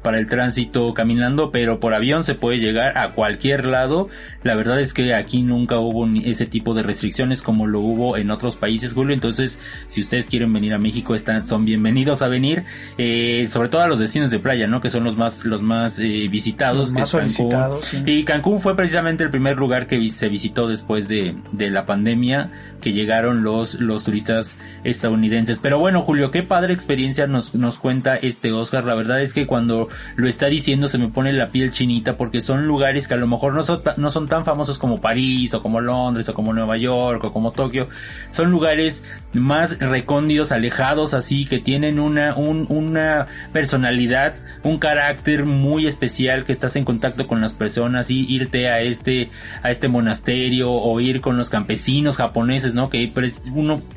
[0.04, 4.08] para el tránsito caminando, pero por avión se puede llegar a cualquier lado.
[4.44, 8.30] La verdad es que aquí nunca hubo ese tipo de restricciones como lo hubo en
[8.30, 9.16] otros países, Julio.
[9.16, 12.66] Entonces, si ustedes quieren venir a México, están, son bienvenidos a venir,
[13.00, 14.80] eh, sobre todo a los destinos de playa, ¿no?
[14.80, 16.90] Que son los más, los más eh, visitados.
[16.90, 17.92] Los más solicitados.
[18.06, 22.52] Y Cancún fue precisamente el primer lugar que se visitó después de, de la pandemia,
[22.80, 25.60] que llegaron los, los turistas estadounidenses.
[25.60, 28.84] Pero bueno, Julio, qué padre experiencia nos, nos cuenta este Oscar.
[28.84, 32.42] La verdad es que cuando lo está diciendo se me pone la piel chinita porque
[32.42, 35.62] son lugares que a lo mejor no son, no son tan famosos como París o
[35.62, 37.88] como Londres o como Nueva York o como Tokio.
[38.30, 45.88] Son lugares más recóndidos, alejados, así que tienen una, un, una personalidad, un carácter muy
[45.88, 49.30] especial que estás en contacto con las personas y irte a este,
[49.64, 52.90] a este monasterio o ir con los campesinos japoneses, ¿no?
[52.90, 53.42] Que pues,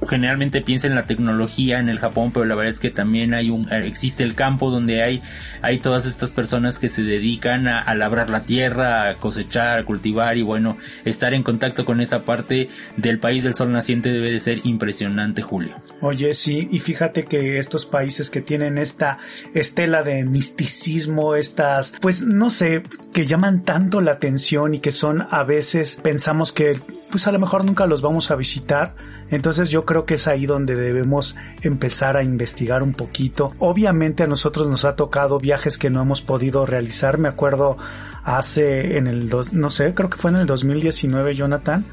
[0.09, 3.51] generalmente piensa en la tecnología en el Japón, pero la verdad es que también hay
[3.51, 5.23] un, existe el campo donde hay,
[5.63, 9.85] hay todas estas personas que se dedican a, a labrar la tierra, a cosechar, a
[9.85, 14.33] cultivar y bueno, estar en contacto con esa parte del país del sol naciente debe
[14.33, 15.77] de ser impresionante, Julio.
[16.01, 19.19] Oye, sí, y fíjate que estos países que tienen esta
[19.55, 25.27] estela de misticismo, estas, pues no sé, que llaman tanto la atención y que son
[25.31, 28.95] a veces pensamos que pues a lo mejor nunca los vamos a visitar.
[29.31, 33.55] Entonces yo creo que es ahí donde debemos empezar a investigar un poquito.
[33.59, 37.19] Obviamente a nosotros nos ha tocado viajes que no hemos podido realizar.
[37.19, 37.77] Me acuerdo
[38.25, 41.87] hace en el, dos, no sé, creo que fue en el 2019, Jonathan,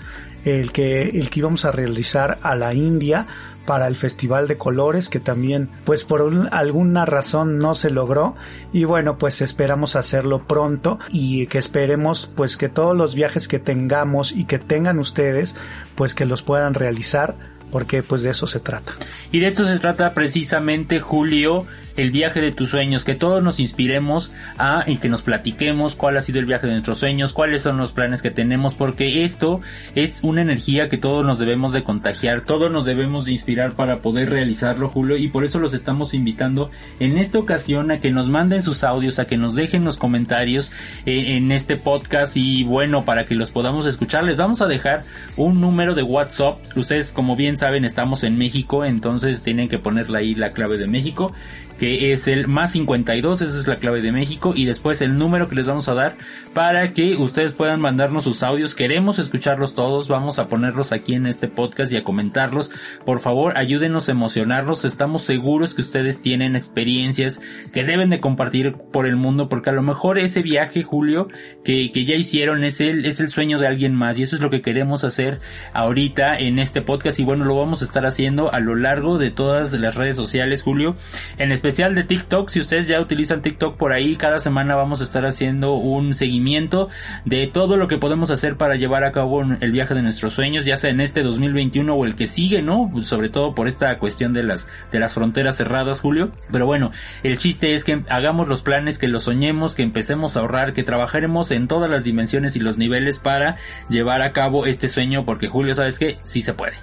[0.44, 3.28] el que, el que íbamos a realizar a la India
[3.68, 8.36] para el Festival de Colores que también pues por un, alguna razón no se logró
[8.72, 13.60] y bueno pues esperamos hacerlo pronto y que esperemos pues que todos los viajes que
[13.60, 15.58] tengamos y que tengan ustedes
[15.96, 17.36] pues que los puedan realizar
[17.70, 18.94] porque pues de eso se trata.
[19.32, 21.66] Y de esto se trata precisamente Julio
[21.98, 26.16] el viaje de tus sueños, que todos nos inspiremos a y que nos platiquemos cuál
[26.16, 29.62] ha sido el viaje de nuestros sueños, cuáles son los planes que tenemos, porque esto
[29.96, 34.00] es una energía que todos nos debemos de contagiar, todos nos debemos de inspirar para
[34.00, 36.70] poder realizarlo, Julio, y por eso los estamos invitando
[37.00, 40.72] en esta ocasión a que nos manden sus audios, a que nos dejen los comentarios
[41.06, 45.04] eh, en este podcast y bueno, para que los podamos escuchar, les vamos a dejar
[45.36, 46.60] un número de WhatsApp.
[46.76, 50.88] Ustedes, como bien saben, estamos en México, entonces tienen que ponerle ahí la clave de
[50.88, 51.34] México
[51.78, 55.48] que es el más 52, esa es la clave de México, y después el número
[55.48, 56.16] que les vamos a dar
[56.54, 58.76] para que ustedes puedan mandarnos sus audios.
[58.76, 62.72] Queremos escucharlos todos, vamos a ponerlos aquí en este podcast y a comentarlos.
[63.06, 67.40] Por favor, ayúdenos a emocionarnos, estamos seguros que ustedes tienen experiencias
[67.74, 71.28] que deben de compartir por el mundo, porque a lo mejor ese viaje, Julio,
[71.64, 74.42] que, que ya hicieron es el, es el sueño de alguien más, y eso es
[74.42, 75.40] lo que queremos hacer
[75.74, 79.32] ahorita en este podcast, y bueno, lo vamos a estar haciendo a lo largo de
[79.32, 80.96] todas las redes sociales, Julio,
[81.38, 82.50] en especial de TikTok.
[82.50, 86.90] Si ustedes ya utilizan TikTok por ahí, cada semana vamos a estar haciendo un seguimiento
[87.24, 90.66] de todo lo que podemos hacer para llevar a cabo el viaje de nuestros sueños,
[90.66, 92.92] ya sea en este 2021 o el que sigue, ¿no?
[93.04, 96.32] Sobre todo por esta cuestión de las, de las fronteras cerradas, Julio.
[96.52, 100.40] Pero bueno, el chiste es que hagamos los planes, que los soñemos, que empecemos a
[100.40, 103.58] ahorrar, que trabajaremos en todas las dimensiones y los niveles para
[103.88, 106.74] llevar a cabo este sueño, porque Julio, ¿sabes que Sí se puede.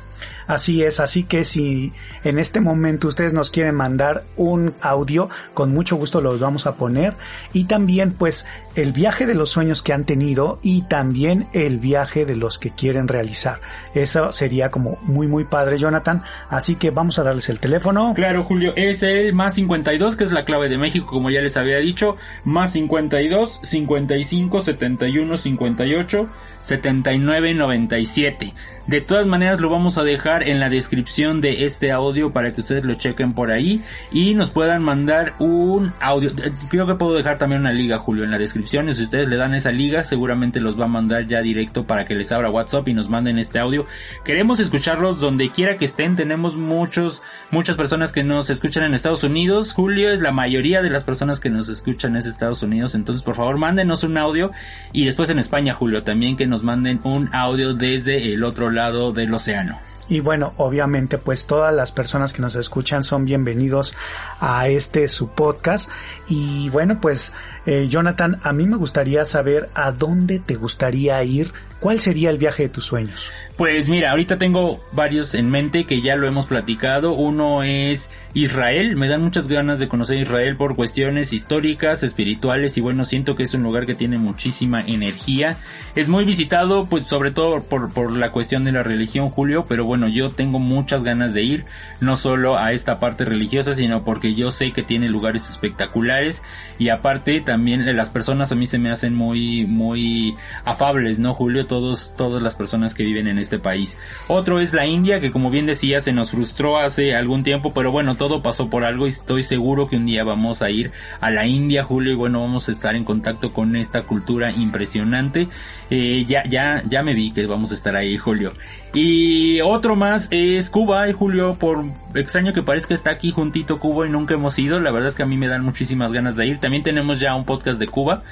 [0.47, 1.93] Así es, así que si
[2.23, 6.77] en este momento ustedes nos quieren mandar un audio, con mucho gusto los vamos a
[6.77, 7.15] poner.
[7.53, 12.25] Y también pues el viaje de los sueños que han tenido y también el viaje
[12.27, 13.61] de los que quieren realizar.
[13.95, 16.23] Eso sería como muy muy padre Jonathan.
[16.49, 18.13] Así que vamos a darles el teléfono.
[18.15, 21.57] Claro Julio, es el más 52 que es la clave de México como ya les
[21.57, 22.17] había dicho.
[22.45, 26.29] Más 52 55 71 58
[26.65, 28.53] 79 97.
[28.87, 32.61] De todas maneras lo vamos a dejar en la descripción de este audio para que
[32.61, 36.33] ustedes lo chequen por ahí y nos puedan mandar un audio.
[36.69, 38.91] Creo que puedo dejar también una liga, Julio, en la descripción.
[38.91, 42.05] Y si ustedes le dan esa liga, seguramente los va a mandar ya directo para
[42.05, 43.87] que les abra WhatsApp y nos manden este audio.
[44.23, 46.15] Queremos escucharlos donde quiera que estén.
[46.15, 49.73] Tenemos muchos, muchas personas que nos escuchan en Estados Unidos.
[49.73, 52.95] Julio es la mayoría de las personas que nos escuchan es Estados Unidos.
[52.95, 54.51] Entonces, por favor, mándenos un audio.
[54.93, 59.13] Y después en España, Julio, también que nos manden un audio desde el otro lado
[59.13, 59.79] del océano.
[60.09, 63.95] Y bueno, obviamente pues todas las personas que nos escuchan son bienvenidos
[64.39, 65.91] a este su podcast.
[66.29, 67.33] Y bueno pues
[67.65, 71.53] eh, Jonathan, a mí me gustaría saber a dónde te gustaría ir
[71.85, 73.31] ¿Cuál sería el viaje de tus sueños?
[73.57, 77.13] Pues mira, ahorita tengo varios en mente que ya lo hemos platicado.
[77.13, 78.97] Uno es Israel.
[78.97, 83.45] Me dan muchas ganas de conocer Israel por cuestiones históricas, espirituales y bueno, siento que
[83.45, 85.59] es un lugar que tiene muchísima energía.
[85.95, 89.85] Es muy visitado pues sobre todo por, por la cuestión de la religión, Julio, pero
[89.85, 91.65] bueno, yo tengo muchas ganas de ir,
[92.01, 96.43] no solo a esta parte religiosa, sino porque yo sé que tiene lugares espectaculares
[96.77, 100.35] y aparte también las personas a mí se me hacen muy, muy
[100.65, 101.67] afables, ¿no, Julio?
[101.67, 103.97] Todos, todas las personas que viven en este país.
[104.29, 107.93] Otro es la India, que como bien decía, se nos frustró hace algún tiempo, pero
[107.93, 110.91] bueno, todo pasó por algo y estoy seguro que un día vamos a ir
[111.21, 115.49] a la India, Julio, y bueno, vamos a estar en contacto con esta cultura impresionante.
[115.91, 118.53] Eh, ya, ya, ya me vi que vamos a estar ahí, Julio.
[118.95, 121.85] Y otro más es Cuba, y Julio, por
[122.15, 125.25] extraño que parezca está aquí juntito Cuba y nunca hemos ido, la verdad es que
[125.25, 126.59] a mí me dan muchísimas ganas de ir.
[126.59, 128.23] También tenemos ya un podcast de Cuba,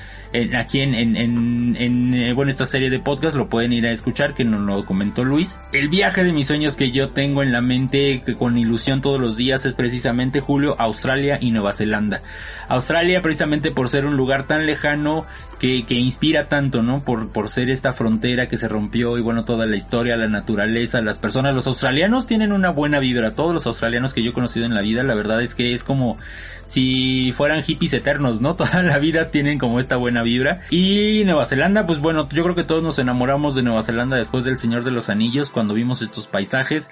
[0.56, 4.34] aquí en, en, en, eh, bueno, esta serie de podcast lo pueden ir a escuchar,
[4.34, 4.84] que nos lo
[5.24, 5.58] Luis.
[5.72, 9.20] El viaje de mis sueños que yo tengo en la mente, que con ilusión todos
[9.20, 12.22] los días, es precisamente Julio, Australia y Nueva Zelanda.
[12.68, 15.26] Australia precisamente por ser un lugar tan lejano
[15.58, 17.02] que, que inspira tanto, ¿no?
[17.02, 21.00] Por, por ser esta frontera que se rompió y bueno, toda la historia, la naturaleza,
[21.00, 24.66] las personas, los australianos tienen una buena vibra, todos los australianos que yo he conocido
[24.66, 26.18] en la vida, la verdad es que es como
[26.66, 28.56] si fueran hippies eternos, ¿no?
[28.62, 30.60] Toda la vida tienen como esta buena vibra.
[30.70, 34.44] Y Nueva Zelanda, pues bueno, yo creo que todos nos enamoramos de Nueva Zelanda después
[34.44, 36.90] del Señor de los Anillos, cuando vimos estos paisajes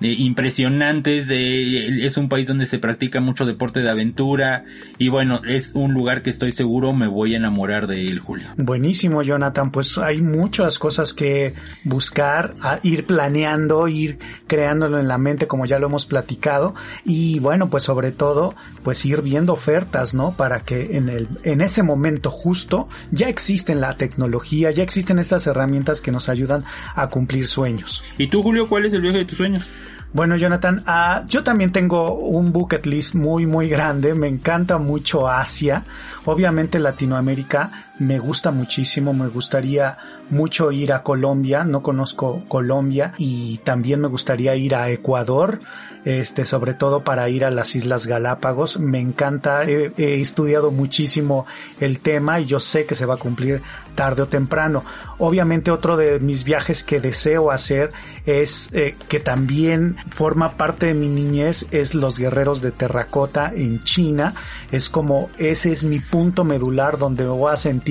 [0.00, 1.28] impresionantes.
[1.28, 4.64] De, es un país donde se practica mucho deporte de aventura
[4.98, 8.48] y bueno, es un lugar que estoy seguro me voy a enamorar de él, Julio.
[8.56, 9.70] Buenísimo, Jonathan.
[9.70, 15.78] Pues hay muchas cosas que buscar, ir planeando, ir creándolo en la mente, como ya
[15.78, 16.74] lo hemos platicado.
[17.04, 20.32] Y bueno, pues sobre todo, pues ir viendo ofertas, ¿no?
[20.32, 25.46] Para que en el, en ese momento justo ya existen la tecnología, ya existen estas
[25.46, 26.64] herramientas que nos ayudan
[26.94, 28.02] a cumplir sueños.
[28.18, 29.68] ¿Y tú, Julio, cuál es el viaje de tus sueños?
[30.12, 34.14] Bueno, Jonathan, uh, yo también tengo un bucket list muy, muy grande.
[34.14, 35.84] Me encanta mucho Asia.
[36.26, 39.12] Obviamente Latinoamérica me gusta muchísimo.
[39.12, 39.98] Me gustaría
[40.30, 41.64] mucho ir a Colombia.
[41.64, 45.60] No conozco Colombia y también me gustaría ir a Ecuador.
[46.04, 48.78] Este, sobre todo para ir a las Islas Galápagos.
[48.80, 49.64] Me encanta.
[49.64, 51.46] He, estudiado muchísimo
[51.80, 53.60] el tema y yo sé que se va a cumplir
[53.94, 54.84] tarde o temprano.
[55.18, 57.90] Obviamente otro de mis viajes que deseo hacer
[58.24, 63.84] es eh, que también forma parte de mi niñez es los guerreros de terracota en
[63.84, 64.34] China.
[64.72, 67.81] Es como ese es mi punto medular donde me voy a sentir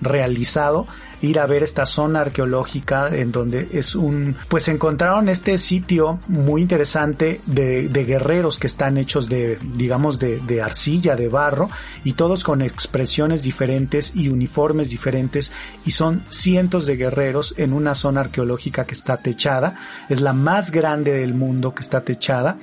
[0.00, 0.86] realizado
[1.24, 6.60] ir a ver esta zona arqueológica en donde es un, pues encontraron este sitio muy
[6.60, 11.70] interesante de, de guerreros que están hechos de, digamos, de, de, arcilla, de barro,
[12.04, 15.50] y todos con expresiones diferentes y uniformes diferentes,
[15.84, 19.76] y son cientos de guerreros en una zona arqueológica que está techada,
[20.08, 22.58] es la más grande del mundo que está techada,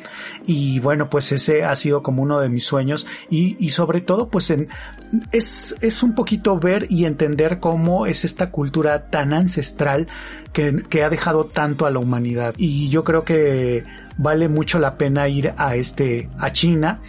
[0.45, 4.29] y bueno, pues ese ha sido como uno de mis sueños, y, y sobre todo,
[4.29, 4.69] pues en,
[5.31, 10.07] es, es un poquito ver y entender cómo es esta cultura tan ancestral
[10.53, 12.53] que, que, ha dejado tanto a la humanidad.
[12.57, 13.83] Y yo creo que
[14.17, 16.99] vale mucho la pena ir a este, a China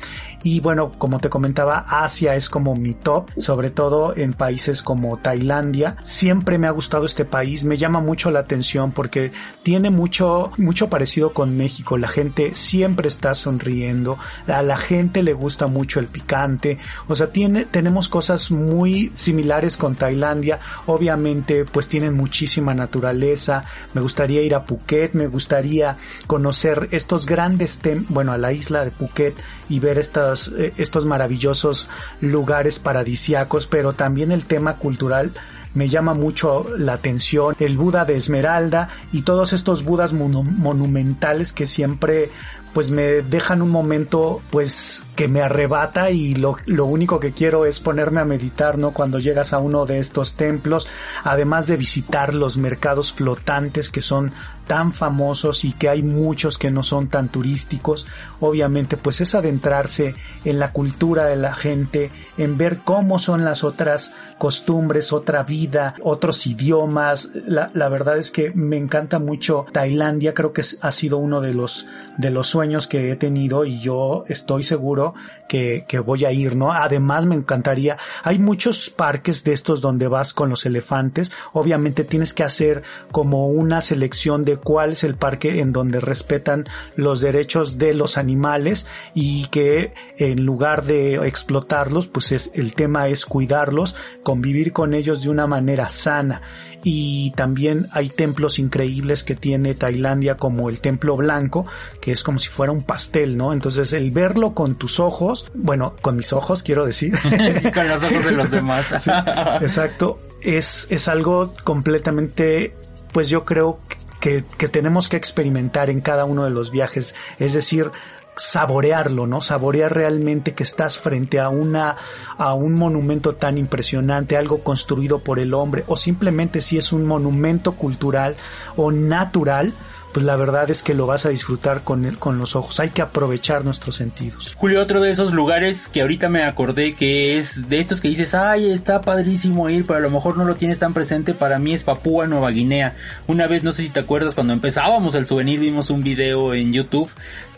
[0.43, 5.19] y bueno, como te comentaba, Asia es como mi top, sobre todo en países como
[5.19, 5.97] Tailandia.
[6.05, 9.33] Siempre me ha gustado este país, me llama mucho la atención porque
[9.63, 11.97] tiene mucho, mucho parecido con México.
[11.97, 16.79] La gente siempre está sonriendo, a la gente le gusta mucho el picante,
[17.09, 20.59] o sea, tiene, tenemos cosas muy similares con Tailandia.
[20.87, 23.65] Obviamente, pues tienen muchísima naturaleza.
[23.95, 28.91] Me gustaría ir a Phuket, me gustaría conocer estos grandes, bueno, a la isla de
[28.91, 29.35] Phuket
[29.69, 29.99] y ver
[30.33, 31.89] estos, eh, estos maravillosos
[32.21, 35.33] lugares paradisiacos, pero también el tema cultural
[35.75, 41.67] me llama mucho la atención el Buda de Esmeralda y todos estos Budas monumentales que
[41.67, 42.31] siempre
[42.73, 47.67] pues me dejan un momento pues que me arrebata y lo, lo, único que quiero
[47.67, 48.93] es ponerme a meditar, ¿no?
[48.93, 50.89] Cuando llegas a uno de estos templos,
[51.23, 54.33] además de visitar los mercados flotantes que son
[54.67, 58.07] tan famosos y que hay muchos que no son tan turísticos,
[58.41, 63.65] obviamente pues es adentrarse en la cultura de la gente, en ver cómo son las
[63.65, 67.31] otras costumbres, otra vida, otros idiomas.
[67.47, 71.87] La, verdad es que me encanta mucho Tailandia, creo que ha sido uno de los,
[72.17, 75.15] de los sueños que he tenido y yo estoy seguro
[75.53, 76.73] que, que voy a ir, ¿no?
[76.73, 82.33] Además me encantaría, hay muchos parques de estos donde vas con los elefantes, obviamente tienes
[82.33, 86.65] que hacer como una selección de cuál es el parque en donde respetan
[86.97, 93.09] los derechos de los animales y que en lugar de explotarlos, pues es, el tema
[93.09, 96.41] es cuidarlos, convivir con ellos de una manera sana
[96.85, 101.65] y también hay templos increíbles que tiene Tailandia como el templo blanco,
[102.01, 103.53] que es como si fuera un pastel, ¿no?
[103.53, 107.15] Entonces el verlo con tus ojos, bueno, con mis ojos quiero decir.
[107.75, 109.07] con los ojos de los demás.
[109.61, 112.75] exacto, es, es algo completamente,
[113.13, 113.81] pues yo creo
[114.21, 117.91] que, que tenemos que experimentar en cada uno de los viajes, es decir,
[118.37, 119.41] saborearlo, ¿no?
[119.41, 121.97] Saborear realmente que estás frente a una,
[122.39, 127.05] a un monumento tan impresionante, algo construido por el hombre, o simplemente si es un
[127.05, 128.37] monumento cultural
[128.77, 129.73] o natural,
[130.13, 132.81] pues la verdad es que lo vas a disfrutar con, el, con los ojos.
[132.81, 134.55] Hay que aprovechar nuestros sentidos.
[134.57, 138.35] Julio, otro de esos lugares que ahorita me acordé que es de estos que dices,
[138.35, 141.73] ay, está padrísimo ir, pero a lo mejor no lo tienes tan presente, para mí
[141.73, 142.95] es Papúa Nueva Guinea.
[143.27, 146.73] Una vez, no sé si te acuerdas, cuando empezábamos el souvenir, vimos un video en
[146.73, 147.11] YouTube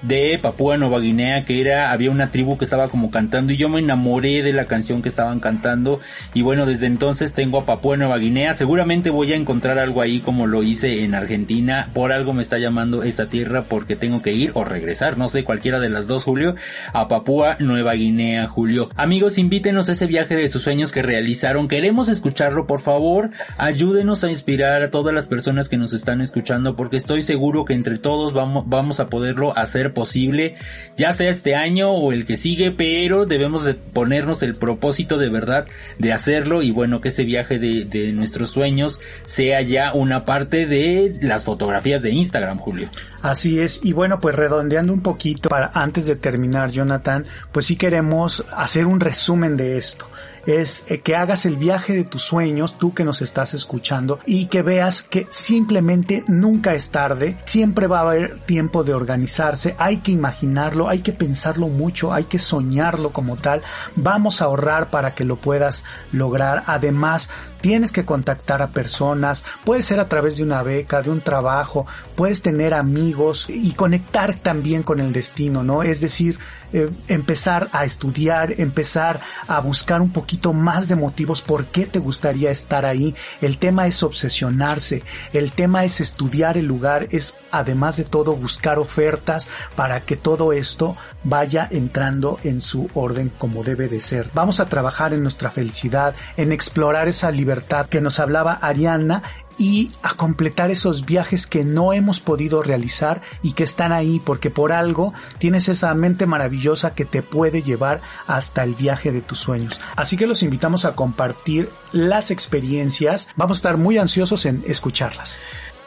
[0.06, 3.70] de Papúa Nueva Guinea que era había una tribu que estaba como cantando y yo
[3.70, 5.98] me enamoré de la canción que estaban cantando
[6.34, 10.20] y bueno desde entonces tengo a Papúa Nueva Guinea seguramente voy a encontrar algo ahí
[10.20, 14.32] como lo hice en Argentina por algo me está llamando esta tierra porque tengo que
[14.32, 15.18] ir o regresar.
[15.18, 16.54] No sé cualquiera de las dos Julio.
[16.92, 18.90] A Papúa Nueva Guinea Julio.
[18.94, 21.68] Amigos invítenos a ese viaje de sus sueños que realizaron.
[21.68, 23.30] Queremos escucharlo por favor.
[23.58, 27.74] Ayúdenos a inspirar a todas las personas que nos están escuchando porque estoy seguro que
[27.74, 30.56] entre todos vamos, vamos a poderlo hacer posible,
[30.96, 35.28] ya sea este año o el que sigue, pero debemos de ponernos el propósito de
[35.28, 35.66] verdad
[35.98, 40.66] de hacerlo y bueno, que ese viaje de, de nuestros sueños sea ya una parte
[40.66, 42.88] de las fotografías de Instagram, Julio.
[43.22, 47.76] Así es, y bueno, pues redondeando un poquito para antes de terminar, Jonathan, pues sí
[47.76, 50.06] queremos hacer un resumen de esto.
[50.46, 54.46] Es eh, que hagas el viaje de tus sueños, tú que nos estás escuchando, y
[54.46, 59.98] que veas que simplemente nunca es tarde, siempre va a haber tiempo de organizarse, hay
[59.98, 63.62] que imaginarlo, hay que pensarlo mucho, hay que soñarlo como tal,
[63.96, 67.30] vamos a ahorrar para que lo puedas lograr, además
[67.64, 71.86] tienes que contactar a personas, puede ser a través de una beca, de un trabajo,
[72.14, 75.82] puedes tener amigos y conectar también con el destino, ¿no?
[75.82, 76.38] Es decir,
[76.74, 82.00] eh, empezar a estudiar, empezar a buscar un poquito más de motivos por qué te
[82.00, 83.14] gustaría estar ahí.
[83.40, 85.02] El tema es obsesionarse,
[85.32, 90.52] el tema es estudiar el lugar, es además de todo buscar ofertas para que todo
[90.52, 94.30] esto vaya entrando en su orden como debe de ser.
[94.34, 99.22] Vamos a trabajar en nuestra felicidad, en explorar esa libertad que nos hablaba Ariana
[99.56, 104.50] y a completar esos viajes que no hemos podido realizar y que están ahí porque
[104.50, 109.38] por algo tienes esa mente maravillosa que te puede llevar hasta el viaje de tus
[109.38, 109.80] sueños.
[109.96, 113.28] Así que los invitamos a compartir las experiencias.
[113.36, 115.40] Vamos a estar muy ansiosos en escucharlas.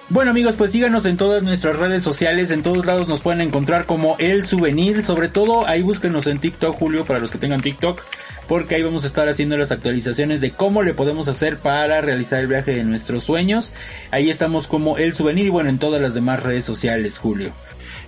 [0.10, 3.86] Bueno amigos, pues síganos en todas nuestras redes sociales, en todos lados nos pueden encontrar
[3.86, 8.02] como El Souvenir, sobre todo ahí búsquenos en TikTok, Julio, para los que tengan TikTok
[8.48, 12.40] porque ahí vamos a estar haciendo las actualizaciones de cómo le podemos hacer para realizar
[12.40, 13.74] el viaje de nuestros sueños.
[14.12, 17.52] Ahí estamos como el souvenir y bueno, en todas las demás redes sociales, Julio.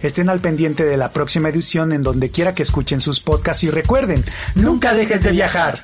[0.02, 3.70] Estén al pendiente de la próxima edición en donde quiera que escuchen sus podcasts y
[3.70, 4.24] recuerden,
[4.56, 5.82] nunca dejes de viajar.